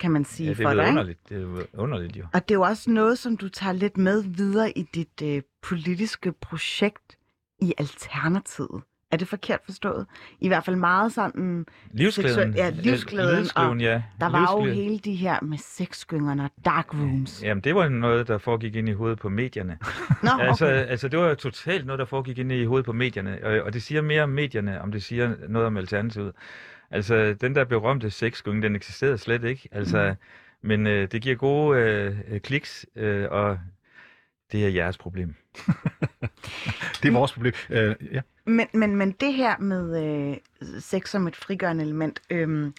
[0.00, 0.82] kan man sige Ja, det for er dig.
[0.82, 0.90] ikke?
[0.90, 1.28] underligt.
[1.28, 2.24] Det er underligt jo.
[2.32, 5.42] Og det er jo også noget, som du tager lidt med videre i dit øh,
[5.62, 7.16] politiske projekt
[7.62, 8.82] i Alternativet.
[9.12, 10.06] Er det forkert forstået?
[10.40, 11.66] I hvert fald meget sådan...
[11.92, 12.38] Livsglæden.
[12.52, 14.02] Seksuel- ja, livsglæden, livsglæden, ja.
[14.20, 17.42] Der var jo hele de her med sexgyngerne og dark rooms.
[17.42, 19.78] Jamen, det var noget, der foregik ind i hovedet på medierne.
[20.22, 20.46] Nå, okay.
[20.48, 23.38] Altså, altså, det var jo totalt noget, der foregik ind i hovedet på medierne.
[23.42, 26.32] Og, og det siger mere om medierne, om det siger noget om alternativet.
[26.90, 29.68] Altså, den der berømte sexgynge, den eksisterede slet ikke.
[29.72, 30.14] Altså,
[30.62, 30.68] Mm.
[30.68, 33.58] men øh, det giver gode øh, øh, kliks, øh, og
[34.52, 35.34] det er jeres problem.
[37.02, 37.52] Det er vores problem.
[37.70, 38.20] Øh, ja.
[38.46, 40.36] Men, men, men det her med øh,
[40.80, 42.74] sex som et frigørende element, øhm,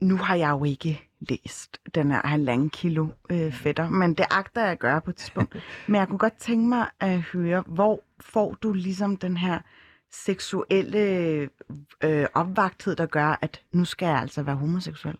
[0.00, 4.62] nu har jeg jo ikke læst den her halvanden kilo øh, fætter, men det agter
[4.62, 5.56] jeg at gøre på et tidspunkt.
[5.88, 9.58] men jeg kunne godt tænke mig at høre, hvor får du ligesom den her
[10.12, 10.98] seksuelle
[12.04, 15.16] øh, opvagthed, der gør, at nu skal jeg altså være homoseksuel?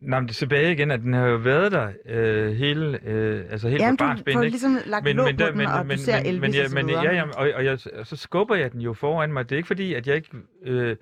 [0.00, 3.44] Nå, men det er tilbage igen, at den har jo været der øh, hele, øh,
[3.50, 4.40] altså helt Jamen, får ikke?
[4.40, 7.50] ligesom lagt låg på den, og du ser Elvis men, ja, men, ja, ja, og,
[7.54, 9.44] og, jeg, og så skubber jeg den jo foran mig.
[9.44, 10.28] Det er ikke fordi, at jeg ikke
[10.62, 10.96] øh,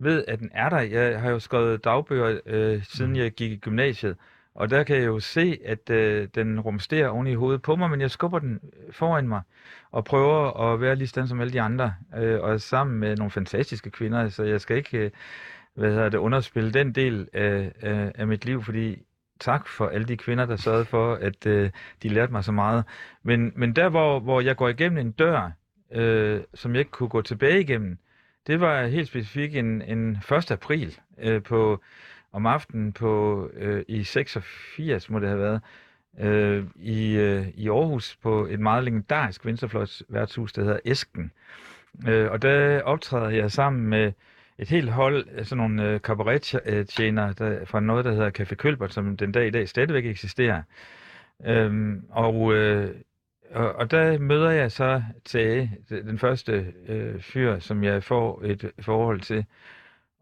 [0.00, 0.80] ved, at den er der.
[0.80, 4.16] Jeg har jo skrevet dagbøger, øh, siden jeg gik i gymnasiet.
[4.56, 7.90] Og der kan jeg jo se, at øh, den rumsterer oven i hovedet på mig,
[7.90, 9.40] men jeg skubber den øh, foran mig
[9.90, 11.94] og prøver at være lige sådan som alle de andre.
[12.16, 15.10] Øh, og sammen med nogle fantastiske kvinder, så jeg skal ikke øh,
[15.74, 19.02] hvad hedder det, underspille den del af, af, af mit liv, fordi
[19.40, 21.70] tak for alle de kvinder, der sørgede for, at øh,
[22.02, 22.84] de lærte mig så meget.
[23.22, 25.50] Men, men der, hvor, hvor jeg går igennem en dør,
[25.92, 27.98] øh, som jeg ikke kunne gå tilbage igennem,
[28.46, 30.50] det var helt specifikt en, en 1.
[30.50, 31.82] april øh, på,
[32.36, 35.60] om aftenen på, øh, i 86, må det have været,
[36.20, 41.32] øh, i, øh, i Aarhus på et meget legendarisk venstrefløjs værtshus, der hedder Esken.
[42.08, 44.12] Øh, og der optræder jeg sammen med
[44.58, 48.92] et helt hold af sådan nogle øh, cabaret-tjenere der, fra noget, der hedder Café Kølbert,
[48.92, 50.62] som den dag i dag stadigvæk eksisterer.
[51.46, 52.94] Øhm, og, øh,
[53.50, 58.72] og, og der møder jeg så Tage, den første øh, fyr, som jeg får et
[58.80, 59.44] forhold til.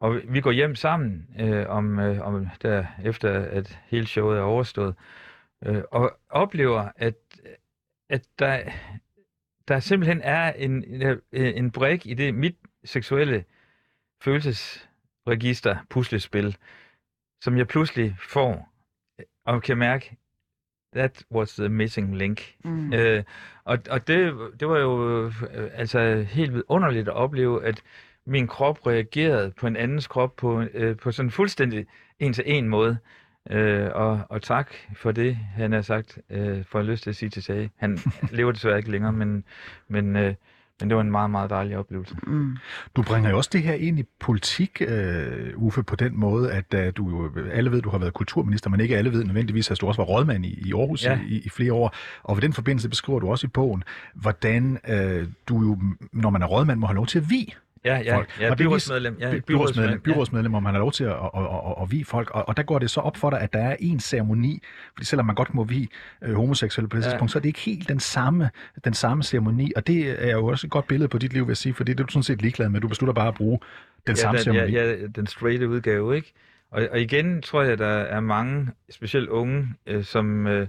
[0.05, 4.43] Og vi går hjem sammen, øh, om, øh, om der, efter at hele showet er
[4.43, 4.95] overstået,
[5.67, 7.15] øh, og oplever, at,
[8.11, 8.71] at der,
[9.69, 13.45] der simpelthen er en, en, en brik i det mit seksuelle
[14.23, 16.57] følelsesregister, puslespil,
[17.41, 18.73] som jeg pludselig får,
[19.45, 20.17] og kan mærke,
[20.95, 22.55] that was the missing link.
[22.65, 22.93] Mm.
[22.93, 23.25] Øh,
[23.65, 25.35] og og det, det var jo øh,
[25.73, 27.83] altså helt vidunderligt at opleve, at
[28.27, 31.87] min krop reagerede på en andens krop på, øh, på sådan en fuldstændig
[32.19, 32.97] en-til-en måde.
[33.51, 37.17] Øh, og, og tak for det, han har sagt, øh, for jeg lyst til at
[37.17, 37.71] sige til Sage.
[37.77, 37.99] Han
[38.31, 39.45] lever desværre ikke længere, men,
[39.89, 40.35] men, øh,
[40.81, 42.15] men det var en meget, meget dejlig oplevelse.
[42.27, 42.57] Mm.
[42.97, 46.75] Du bringer jo også det her ind i politik, uh, Uffe, på den måde, at
[46.75, 49.81] uh, du jo, alle ved, du har været kulturminister, men ikke alle ved nødvendigvis, at
[49.81, 51.21] du også var rådmand i, i Aarhus Ja.
[51.29, 51.95] i, i flere år.
[52.23, 55.79] Og ved den forbindelse beskriver du også i bogen, hvordan uh, du jo,
[56.13, 57.55] når man er rådmand, må have lov til at vi
[57.85, 58.41] Ja, ja, folk.
[58.41, 59.17] ja Og byrådsmedlem.
[59.21, 60.13] Ja, by- byrådsmedlem, ja.
[60.13, 62.57] byrådsmedlem, om man har lov til at, at, at, at, at vie folk, og, og
[62.57, 64.63] der går det så op for dig, at der er en ceremoni,
[64.95, 65.89] fordi selvom man godt må vie
[66.23, 67.09] øh, homoseksuelle på det Ja.
[67.11, 68.51] tidspunkt, så er det ikke helt den samme,
[68.85, 71.51] den samme ceremoni, og det er jo også et godt billede på dit liv, vil
[71.51, 72.81] jeg sige, for det er du sådan set ligeglad med.
[72.81, 73.59] Du beslutter bare at bruge
[74.07, 74.73] den samme ja, ceremoni.
[74.73, 76.33] ja, ja, den straighte udgave, ikke?
[76.71, 80.67] Og, og igen tror jeg, der er mange, specielt unge, øh, som, øh,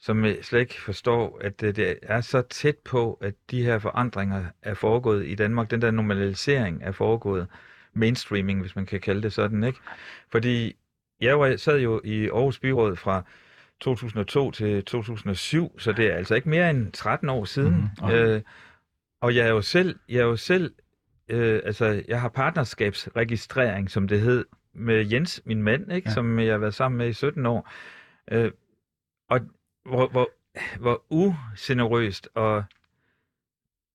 [0.00, 4.44] som slet ikke forstår, at øh, det er så tæt på, at de her forandringer
[4.62, 5.70] er foregået i Danmark.
[5.70, 7.46] Den der normalisering er foregået.
[7.92, 9.78] Mainstreaming, hvis man kan kalde det sådan, ikke?
[10.28, 10.76] Fordi
[11.20, 13.22] jeg var, sad jo i Aarhus Byråd fra
[13.80, 17.74] 2002 til 2007, så det er altså ikke mere end 13 år siden.
[17.74, 18.26] Mhm, okay.
[18.26, 18.42] Øh,
[19.20, 20.74] og jeg er jo selv, jeg er jo selv
[21.28, 24.44] øh, altså, jeg har partnerskabsregistrering, som det hed,
[24.74, 26.08] med Jens, min mand, ikke?
[26.08, 26.14] Ja.
[26.14, 27.70] som jeg har været sammen med i 17 år.
[28.30, 28.50] Øh,
[29.28, 29.40] og
[29.84, 30.30] hvor, hvor,
[30.78, 32.64] hvor ugenerøst og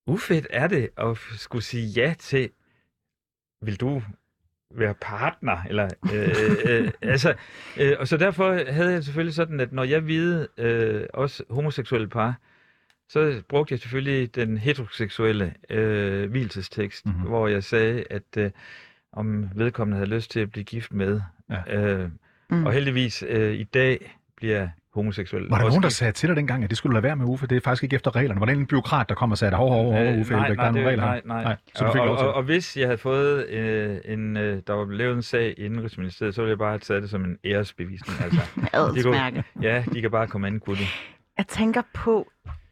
[0.08, 2.50] ufedt er det at skulle sige ja til,
[3.62, 4.02] vil du
[4.72, 5.58] være partner?
[5.70, 7.36] Eller, øh, øh, altså,
[7.80, 12.08] øh, og så derfor havde jeg selvfølgelig sådan, at når jeg videde øh, også homoseksuelle
[12.08, 12.40] par,
[13.10, 17.16] så brugte jeg selvfølgelig den heteroseksuelle øh, hvilesestekst, Mhm.
[17.16, 17.30] mm-hmm.
[17.30, 18.52] hvor jeg sagde, at øh,
[19.12, 21.22] om vedkommende havde lyst til at blive gift med.
[21.50, 21.76] Ja.
[21.78, 22.10] Øh,
[22.50, 22.66] Mm.
[22.66, 25.50] Og heldigvis øh, i dag bliver jeg homoseksuel.
[25.50, 27.48] Var der nogen, der sagde til dig dengang, at det skulle lade være med, Uffe?
[27.48, 28.40] Det er faktisk ikke efter reglerne.
[28.40, 30.58] Var der en byråkrat, der kom og sagde, hov, hov, hov, Øh, Uffe nej, Elbæk,
[30.58, 31.44] der nej, er nogle det- regler nej, nej.
[31.44, 31.56] nej.
[31.76, 32.36] Så du fik og, lov til og, det.
[32.36, 36.36] og hvis jeg havde fået øh, en, øh, der var lavet en sag i Indrigsministeriet,
[36.36, 38.22] så ville jeg bare have taget det som en æresbevisning.
[38.22, 38.42] Altså,
[38.74, 39.44] Adelsmærke.
[39.62, 40.86] ja, de kan bare komme an, kunne de.
[41.38, 42.32] Jeg tænker på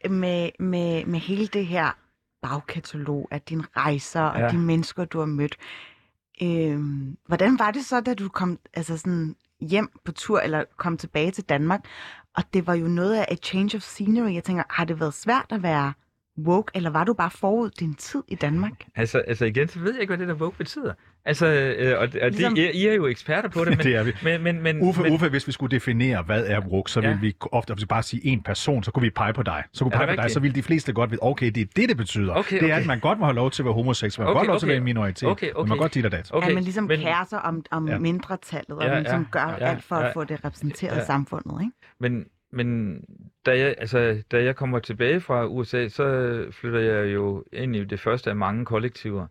[0.09, 1.97] med, med, med hele det her
[2.41, 4.47] bagkatalog af dine rejser og Ja.
[4.47, 5.55] de mennesker, du har mødt.
[6.43, 9.35] Øhm, hvordan var det så, da du kom altså sådan
[9.69, 11.85] hjem på tur, eller kom tilbage til Danmark?
[12.35, 14.33] Og det var jo noget af et change of scenery.
[14.33, 15.93] Jeg tænker, har det været svært at være
[16.37, 18.87] woke, eller var du bare forud din tid i Danmark?
[18.95, 20.93] Altså, altså igen, så ved jeg ikke, hvad det der woke betyder.
[21.25, 23.95] Altså, øh, og, og Ligesom- det, I, I er jo eksperter på det, men, Det
[23.95, 24.11] er vi.
[24.23, 27.07] men, men, men, Uffe, men Uffe, hvis vi skulle definere, hvad er woke, så Ja.
[27.07, 29.63] ville vi ofte hvis vi bare sige en person, så kunne vi pege på dig.
[29.73, 31.65] Så kunne vi pege på dig, så ville de fleste godt vide, okay, det er
[31.75, 32.33] det, det betyder.
[32.33, 32.81] Okay, Det er, okay.
[32.81, 34.59] at man godt må have lov til at være homoseksuel, man Okay, okay, godt lov
[34.59, 34.71] til at okay.
[34.71, 35.81] være en minoritet, Okay, man må okay.
[35.81, 36.29] godt dit og dat.
[36.33, 37.93] okay, at man ligesom men, kærer sig om, om Ja.
[37.93, 37.99] ja.
[37.99, 40.11] mindretallet, og Ja, ja, ligesom ja, gør ja, alt for at ja.
[40.11, 41.01] få det repræsenteret Ja.
[41.01, 41.71] i samfundet, ikke?
[41.99, 42.97] Men, men
[43.45, 47.83] da, jeg, altså, da jeg kommer tilbage fra USA, så flytter jeg jo ind i
[47.83, 49.27] det første af mange kollektiver.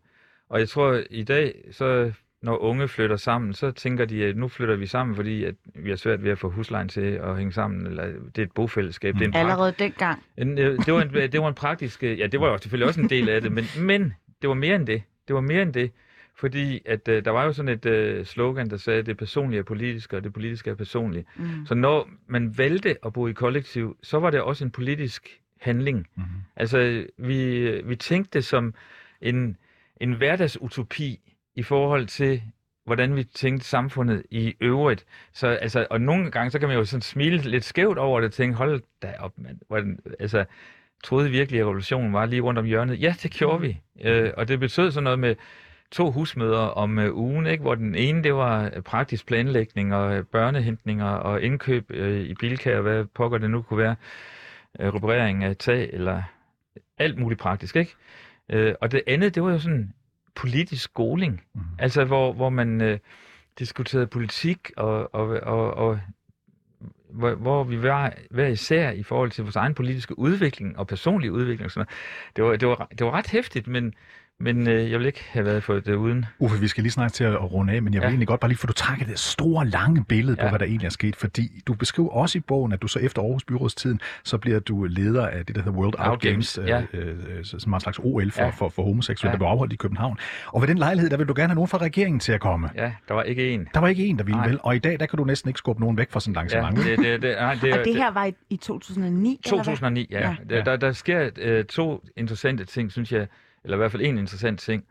[0.52, 4.48] Og jeg tror, i dag, så når unge flytter sammen, så tænker de, at nu
[4.48, 7.52] flytter vi sammen, fordi at vi har svært ved at få huslejen til at hænge
[7.52, 9.14] sammen, eller det er et bofællesskab.
[9.14, 10.22] Det er en pragt- Allerede dengang.
[10.38, 12.02] en, øh, det, var en, det var en praktisk...
[12.02, 14.54] øh, Ja, det var jo selvfølgelig også en del af det, men, men det var
[14.54, 15.02] mere end det.
[15.28, 15.90] Det var mere end det.
[16.36, 19.58] Fordi at øh, der var jo sådan et øh, slogan, der sagde, at det personlige
[19.58, 21.26] er politisk, og det politiske er personligt.
[21.36, 21.66] Mm.
[21.66, 25.28] Så når man valgte at bo i kollektiv, så var det også en politisk
[25.60, 26.06] handling.
[26.14, 26.24] Mhm.
[26.56, 28.74] Altså, vi, vi tænkte som
[29.20, 29.56] en,
[30.02, 31.20] en hverdagsutopi
[31.54, 32.42] i forhold til,
[32.84, 35.04] hvordan vi tænkte samfundet i øvrigt.
[35.32, 38.26] Så, altså, og nogle gange, så kan man jo sådan smile lidt skævt over det
[38.26, 39.58] og tænke, hold da op, mand.
[39.68, 40.44] Hvordan, altså,
[41.04, 43.02] troede virkelig, at revolutionen var lige rundt om hjørnet?
[43.02, 43.80] Ja, det gjorde vi.
[44.04, 45.36] Øh, og det betød sådan noget med
[45.90, 47.62] to husmøder om øh, ugen, ikke?
[47.62, 52.34] hvor den ene, det var øh, praktisk planlægning og øh, børnehentninger og indkøb øh, i
[52.34, 53.96] bilkær, hvad pokker det nu kunne være,
[54.80, 56.22] øh, reparering af tag eller
[56.98, 57.94] alt muligt praktisk, ikke?
[58.52, 59.92] Øh, og det andet, det var jo sådan
[60.34, 61.64] politisk skoling, Mhm.
[61.78, 62.98] altså hvor, hvor man øh,
[63.58, 66.00] diskuterede politik og, og, og, og
[67.10, 71.32] hvor, hvor vi var hver især i forhold til vores egen politiske udvikling og personlige
[71.32, 72.36] udvikling og sådan noget.
[72.36, 73.94] Det var, det var, det var ret hæftigt, men,
[74.42, 76.24] men øh, jeg vil ikke have været for det uden.
[76.38, 78.08] Uffe, vi skal lige snart til at runde af, men jeg vil Ja.
[78.10, 80.48] egentlig godt bare lige få du trækket det store, lange billede på, Ja.
[80.48, 83.22] hvad der egentlig er sket, fordi du beskriver også i bogen, at du så efter
[83.22, 86.68] Aarhus Byrådstiden, så bliver du leder af det, der hedder World Out, Out Games, Games,
[86.92, 86.98] ja.
[86.98, 88.48] øh, øh, så- som er en slags OL for, Ja.
[88.48, 89.32] for, for homoseksuelle, Ja.
[89.32, 90.18] der blev afholdt i København.
[90.46, 92.70] Og ved den lejlighed, der vil du gerne have nogen fra regeringen til at komme.
[92.74, 93.68] Ja, der var ikke en.
[93.74, 94.48] Der var ikke en, der ville Nej.
[94.48, 96.50] vel, og i dag, der kan du næsten ikke skubbe nogen væk fra sådan en
[96.52, 99.64] Ja, det, det, det, nej, det, Og det her var i, i 2009, eller hvad?
[99.64, 100.20] 2009, ja.
[100.20, 100.36] Ja.
[100.50, 100.56] ja.
[100.56, 103.26] Der, der, der sker øh, to interessante ting, synes jeg,
[103.64, 104.84] eller i hvert fald en interessant ting.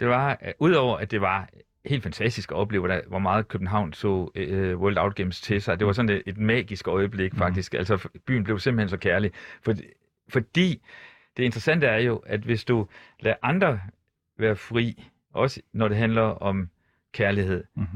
[0.00, 1.48] Det var, at udover at det var
[1.86, 5.78] helt fantastisk at opleve, hvordan- hvor meget København så øh, World Out Games til sig.
[5.78, 7.74] Det var sådan et, et magisk øjeblik, faktisk.
[7.74, 9.30] Altså, f- byen blev simpelthen så kærlig.
[9.62, 9.74] For,
[10.28, 10.82] fordi
[11.36, 12.88] det interessante er jo, at hvis du
[13.20, 13.80] lader andre
[14.38, 15.04] være fri,
[15.34, 16.68] også når det handler om
[17.12, 17.86] kærlighed, Mhm.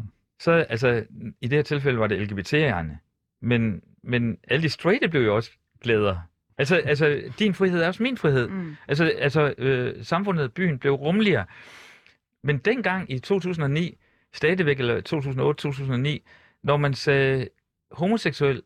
[0.41, 1.05] så altså,
[1.41, 2.97] i det her tilfælde var det LGBT'erne.
[3.41, 5.51] Men, men alle de straighte blev jo også
[5.81, 6.19] glæder.
[6.59, 8.49] Altså, altså, din frihed er også min frihed.
[8.49, 8.77] Mm.
[8.89, 11.47] Altså, altså øh, samfundet, byen blev rummeligere.
[12.43, 13.99] Men dengang i 2009,
[14.35, 16.29] stadigvæk, eller 2008-2009,
[16.63, 17.49] når man sagde
[17.91, 18.63] homoseksuel,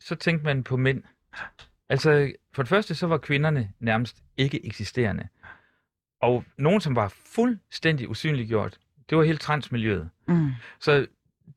[0.00, 1.02] så tænkte man på mænd.
[1.88, 5.28] Altså, for det første, så var kvinderne nærmest ikke eksisterende.
[6.20, 8.78] Og nogen, som var fuldstændig usynliggjort,
[9.10, 10.10] det var hele transmiljøet.
[10.28, 10.50] Mm.
[10.80, 11.06] Så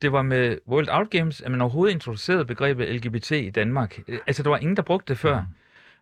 [0.02, 4.00] det var med World Out Games, at man overhovedet introducerede begrebet LGBT i Danmark.
[4.08, 5.36] Øh, Altså, der var ingen, der brugte det før.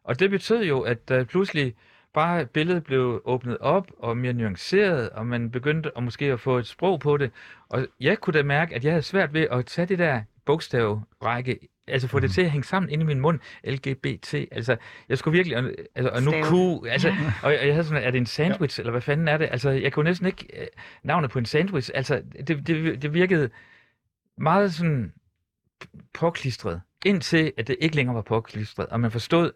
[0.03, 1.73] Og det betød jo, at der pludselig
[2.13, 6.57] bare billedet blev åbnet op og mere nuanceret, og man begyndte at måske at få
[6.57, 7.31] et sprog på det.
[7.69, 11.59] Og jeg kunne da mærke, at jeg havde svært ved at tage det der bogstavrække,
[11.87, 14.75] altså få det til at hænge sammen inde i min mund, LGBT, altså
[15.09, 17.13] jeg skulle virkelig, og- altså, og nu kunne, altså,
[17.43, 19.47] og jeg, jeg havde sådan, er det en sandwich, eller hvad fanden er det?
[19.51, 20.67] Altså, jeg kunne næsten ikke øh,
[21.03, 23.49] navnet på en sandwich, altså, det, det, det virkede
[24.37, 25.13] meget sådan
[26.13, 29.51] påklistret, indtil at det ikke længere var påklistret, og man forstod,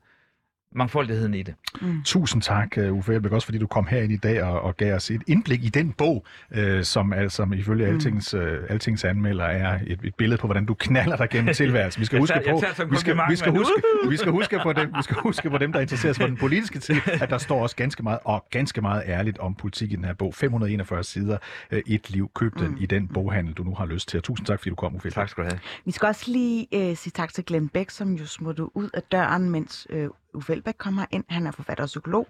[0.72, 1.55] mangfoldigheden i det.
[1.82, 2.03] Mm.
[2.05, 4.95] Tusind tak, øh, Uffe Elbæk, også fordi du kom herind i dag og, og gav
[4.95, 7.93] os et indblik i den bog, øh, som altså ifølge mm.
[7.93, 11.99] Altings, øh, Altings anmelder er et, et billede på, hvordan du knaller dig gennem tilværelsen.
[11.99, 13.74] Vi skal huske på, vi skal, vi skal huske,
[14.09, 16.38] vi skal huske på dem, vi skal huske på dem, der interesserer sig for den
[16.45, 19.95] politiske tid, at der står også ganske meget og ganske meget ærligt om politik i
[19.95, 20.36] den her bog.
[20.36, 21.38] 541 sider,
[21.72, 22.32] øh, et liv.
[22.36, 22.78] Køb den mm.
[22.80, 24.17] i den boghandel, du nu har lyst til.
[24.17, 25.09] Og tusind tak, fordi du kom, Uffe.
[25.09, 25.59] Tak skal du have.
[25.86, 29.01] Vi skal også lige øh, sige tak til Glenn Beck, som jo smuttede ud af
[29.03, 31.23] døren, mens øh, Uffe Elbæk kommer ind.
[31.30, 32.27] Han er forfatter og psykolog.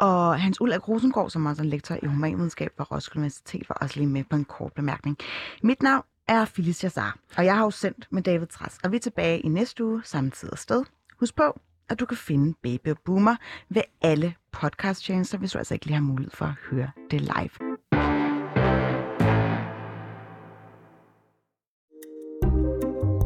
[0.00, 3.96] Og Hans Ulrik Rosengård, som er en lektor i humanvidenskab fra Roskilde Universitet, var også
[3.96, 5.16] lige med på en kort bemærkning.
[5.62, 8.96] Mit navn er Felicia Jazar, og jeg har jo sendt med David Træs, og vi
[8.96, 10.84] er tilbage i næste uge, samme tid og sted.
[11.20, 13.36] Husk på, at du kan finde Baby og Boomer
[13.68, 17.76] ved alle podcast hvis du altså ikke lige har mulighed for at høre det live.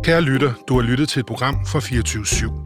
[0.05, 2.66] Kære lytter, du har lyttet til et program fra 24 /7.